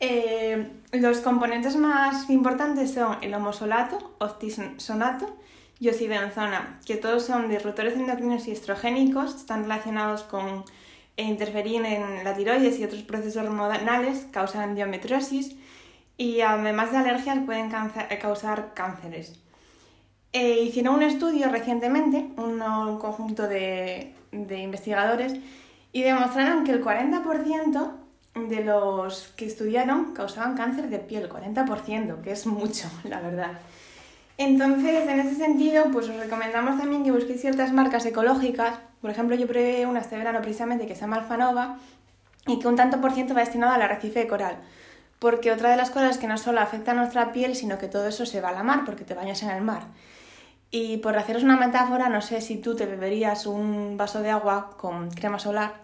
Eh, 0.00 0.70
los 0.92 1.18
componentes 1.18 1.76
más 1.76 2.28
importantes 2.30 2.92
son 2.92 3.18
el 3.20 3.34
homosolato, 3.34 4.14
octisonato 4.18 5.36
y 5.78 5.88
oxibenzona, 5.90 6.80
que 6.86 6.96
todos 6.96 7.24
son 7.24 7.50
disruptores 7.50 7.94
endocrinos 7.94 8.48
y 8.48 8.52
estrogénicos, 8.52 9.36
están 9.36 9.64
relacionados 9.64 10.22
con 10.22 10.64
e 11.16 11.24
interferir 11.24 11.84
en 11.84 12.24
la 12.24 12.34
tiroides 12.34 12.78
y 12.78 12.84
otros 12.84 13.02
procesos 13.02 13.44
hormonales, 13.44 14.26
causan 14.30 14.70
endometriosis 14.70 15.56
y 16.16 16.40
además 16.40 16.92
de 16.92 16.98
alergias 16.98 17.38
pueden 17.44 17.70
eh, 18.10 18.18
causar 18.18 18.74
cánceres. 18.74 19.40
Eh, 20.32 20.62
hicieron 20.62 20.94
un 20.94 21.02
estudio 21.02 21.48
recientemente, 21.50 22.30
un, 22.36 22.58
conjunto 22.98 23.48
de, 23.48 24.14
de, 24.30 24.58
investigadores, 24.58 25.34
y 25.92 26.02
demostraron 26.02 26.64
que 26.64 26.72
el 26.72 26.82
40% 26.82 27.92
de 28.48 28.64
los 28.64 29.28
que 29.36 29.44
estudiaron 29.44 30.14
causaban 30.14 30.56
cáncer 30.56 30.88
de 30.88 30.98
piel, 30.98 31.28
40%, 31.28 32.22
que 32.22 32.32
es 32.32 32.46
mucho, 32.46 32.88
la 33.04 33.20
verdad. 33.20 33.58
Entonces, 34.38 35.06
en 35.08 35.20
ese 35.20 35.34
sentido, 35.34 35.84
pues 35.92 36.08
os 36.08 36.16
recomendamos 36.16 36.78
también 36.78 37.04
que 37.04 37.12
busquéis 37.12 37.40
ciertas 37.40 37.72
marcas 37.72 38.06
ecológicas. 38.06 38.78
Por 39.00 39.10
ejemplo, 39.10 39.36
yo 39.36 39.46
probé 39.46 39.86
una 39.86 40.00
este 40.00 40.16
verano 40.16 40.40
precisamente 40.40 40.86
que 40.86 40.94
se 40.94 41.02
llama 41.02 41.16
Alfanova 41.16 41.78
y 42.46 42.58
que 42.58 42.66
un 42.66 42.76
tanto 42.76 43.00
por 43.00 43.12
ciento 43.12 43.34
va 43.34 43.40
destinado 43.40 43.74
al 43.74 43.82
arrecife 43.82 44.20
de 44.20 44.28
coral. 44.28 44.56
Porque 45.22 45.52
otra 45.52 45.70
de 45.70 45.78
las 45.78 45.90
cosas 45.90 46.18
que 46.18 46.26
no 46.26 46.36
solo 46.36 46.60
afecta 46.60 46.90
a 46.90 46.94
nuestra 46.94 47.32
piel, 47.32 47.54
sino 47.56 47.78
que 47.78 47.88
todo 47.88 48.06
eso 48.06 48.26
se 48.26 48.42
va 48.42 48.50
a 48.50 48.52
la 48.52 48.62
mar, 48.62 48.82
porque 48.84 49.04
te 49.04 49.14
bañas 49.14 49.42
en 49.42 49.50
el 49.50 49.62
mar. 49.62 49.84
Y 50.70 50.98
por 50.98 51.16
haceros 51.16 51.44
una 51.44 51.56
metáfora, 51.56 52.10
no 52.10 52.20
sé 52.20 52.40
si 52.40 52.56
tú 52.56 52.74
te 52.74 52.86
beberías 52.86 53.46
un 53.46 53.96
vaso 53.96 54.20
de 54.20 54.30
agua 54.30 54.76
con 54.76 55.10
crema 55.10 55.38
solar 55.38 55.80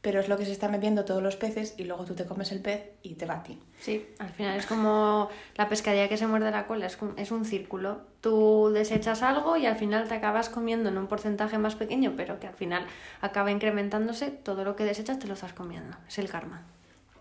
pero 0.00 0.20
es 0.20 0.28
lo 0.28 0.38
que 0.38 0.46
se 0.46 0.52
están 0.52 0.72
bebiendo 0.72 1.04
todos 1.04 1.22
los 1.22 1.36
peces 1.36 1.74
y 1.76 1.84
luego 1.84 2.04
tú 2.04 2.14
te 2.14 2.24
comes 2.24 2.52
el 2.52 2.60
pez 2.60 2.84
y 3.02 3.14
te 3.14 3.26
va 3.26 3.34
a 3.34 3.42
ti. 3.42 3.58
Sí, 3.80 4.06
al 4.18 4.30
final 4.30 4.56
es 4.56 4.66
como 4.66 5.28
la 5.56 5.68
pescadilla 5.68 6.08
que 6.08 6.16
se 6.16 6.26
muerde 6.26 6.50
la 6.50 6.66
cola, 6.66 6.86
es, 6.86 6.98
es 7.16 7.30
un 7.30 7.44
círculo. 7.44 8.00
Tú 8.20 8.70
desechas 8.72 9.22
algo 9.22 9.56
y 9.56 9.66
al 9.66 9.76
final 9.76 10.08
te 10.08 10.14
acabas 10.14 10.48
comiendo 10.48 10.88
en 10.88 10.96
un 10.96 11.06
porcentaje 11.06 11.58
más 11.58 11.74
pequeño, 11.74 12.14
pero 12.16 12.40
que 12.40 12.46
al 12.46 12.54
final 12.54 12.86
acaba 13.20 13.50
incrementándose, 13.50 14.30
todo 14.30 14.64
lo 14.64 14.74
que 14.74 14.84
desechas 14.84 15.18
te 15.18 15.26
lo 15.26 15.34
estás 15.34 15.52
comiendo, 15.52 15.96
es 16.08 16.18
el 16.18 16.30
karma. 16.30 16.62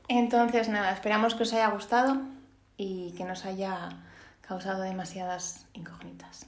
Entonces 0.10 0.68
nada, 0.70 0.92
esperamos 0.92 1.36
que 1.36 1.44
os 1.44 1.54
haya 1.54 1.70
gustado 1.70 2.18
y 2.78 3.12
que 3.12 3.26
nos 3.26 3.46
haya 3.46 3.90
causado 4.42 4.82
demasiadas 4.82 5.68
incógnitas. 5.74 6.48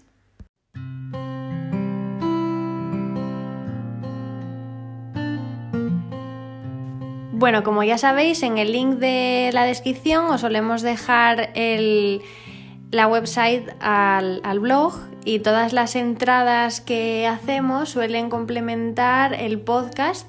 Bueno, 7.34 7.64
como 7.64 7.84
ya 7.84 8.00
sabéis, 8.00 8.42
en 8.42 8.58
el 8.58 8.72
link 8.72 8.96
de 8.96 9.52
la 9.54 9.66
descripción 9.66 10.26
os 10.26 10.42
solemos 10.42 10.82
dejar 10.82 11.52
la 11.56 13.08
website 13.08 13.70
al, 13.80 14.42
al 14.44 14.60
blog 14.60 14.94
y 15.24 15.40
todas 15.40 15.72
las 15.72 15.96
entradas 15.96 16.82
que 16.82 17.28
hacemos 17.28 17.90
suelen 17.90 18.30
complementar 18.30 19.34
el 19.34 19.60
podcast 19.60 20.28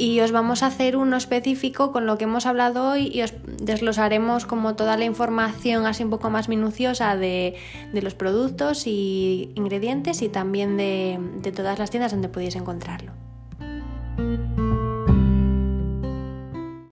y 0.00 0.18
os 0.20 0.32
vamos 0.32 0.62
a 0.62 0.68
hacer 0.68 0.96
uno 0.96 1.18
específico 1.18 1.92
con 1.92 2.06
lo 2.06 2.16
que 2.16 2.24
hemos 2.24 2.46
hablado 2.46 2.88
hoy 2.88 3.10
y 3.12 3.20
os 3.20 3.34
desglosaremos 3.44 4.46
como 4.46 4.74
toda 4.74 4.96
la 4.96 5.04
información 5.04 5.84
así 5.84 6.04
un 6.04 6.08
poco 6.08 6.30
más 6.30 6.48
minuciosa 6.48 7.16
de, 7.16 7.54
los 7.92 8.14
productos 8.14 8.86
y 8.86 9.52
ingredientes 9.56 10.22
y 10.22 10.30
también 10.30 10.78
de, 10.78 11.18
de 11.42 11.52
todas 11.52 11.78
las 11.78 11.90
tiendas 11.90 12.12
donde 12.12 12.30
podéis 12.30 12.56
encontrarlo. 12.56 13.19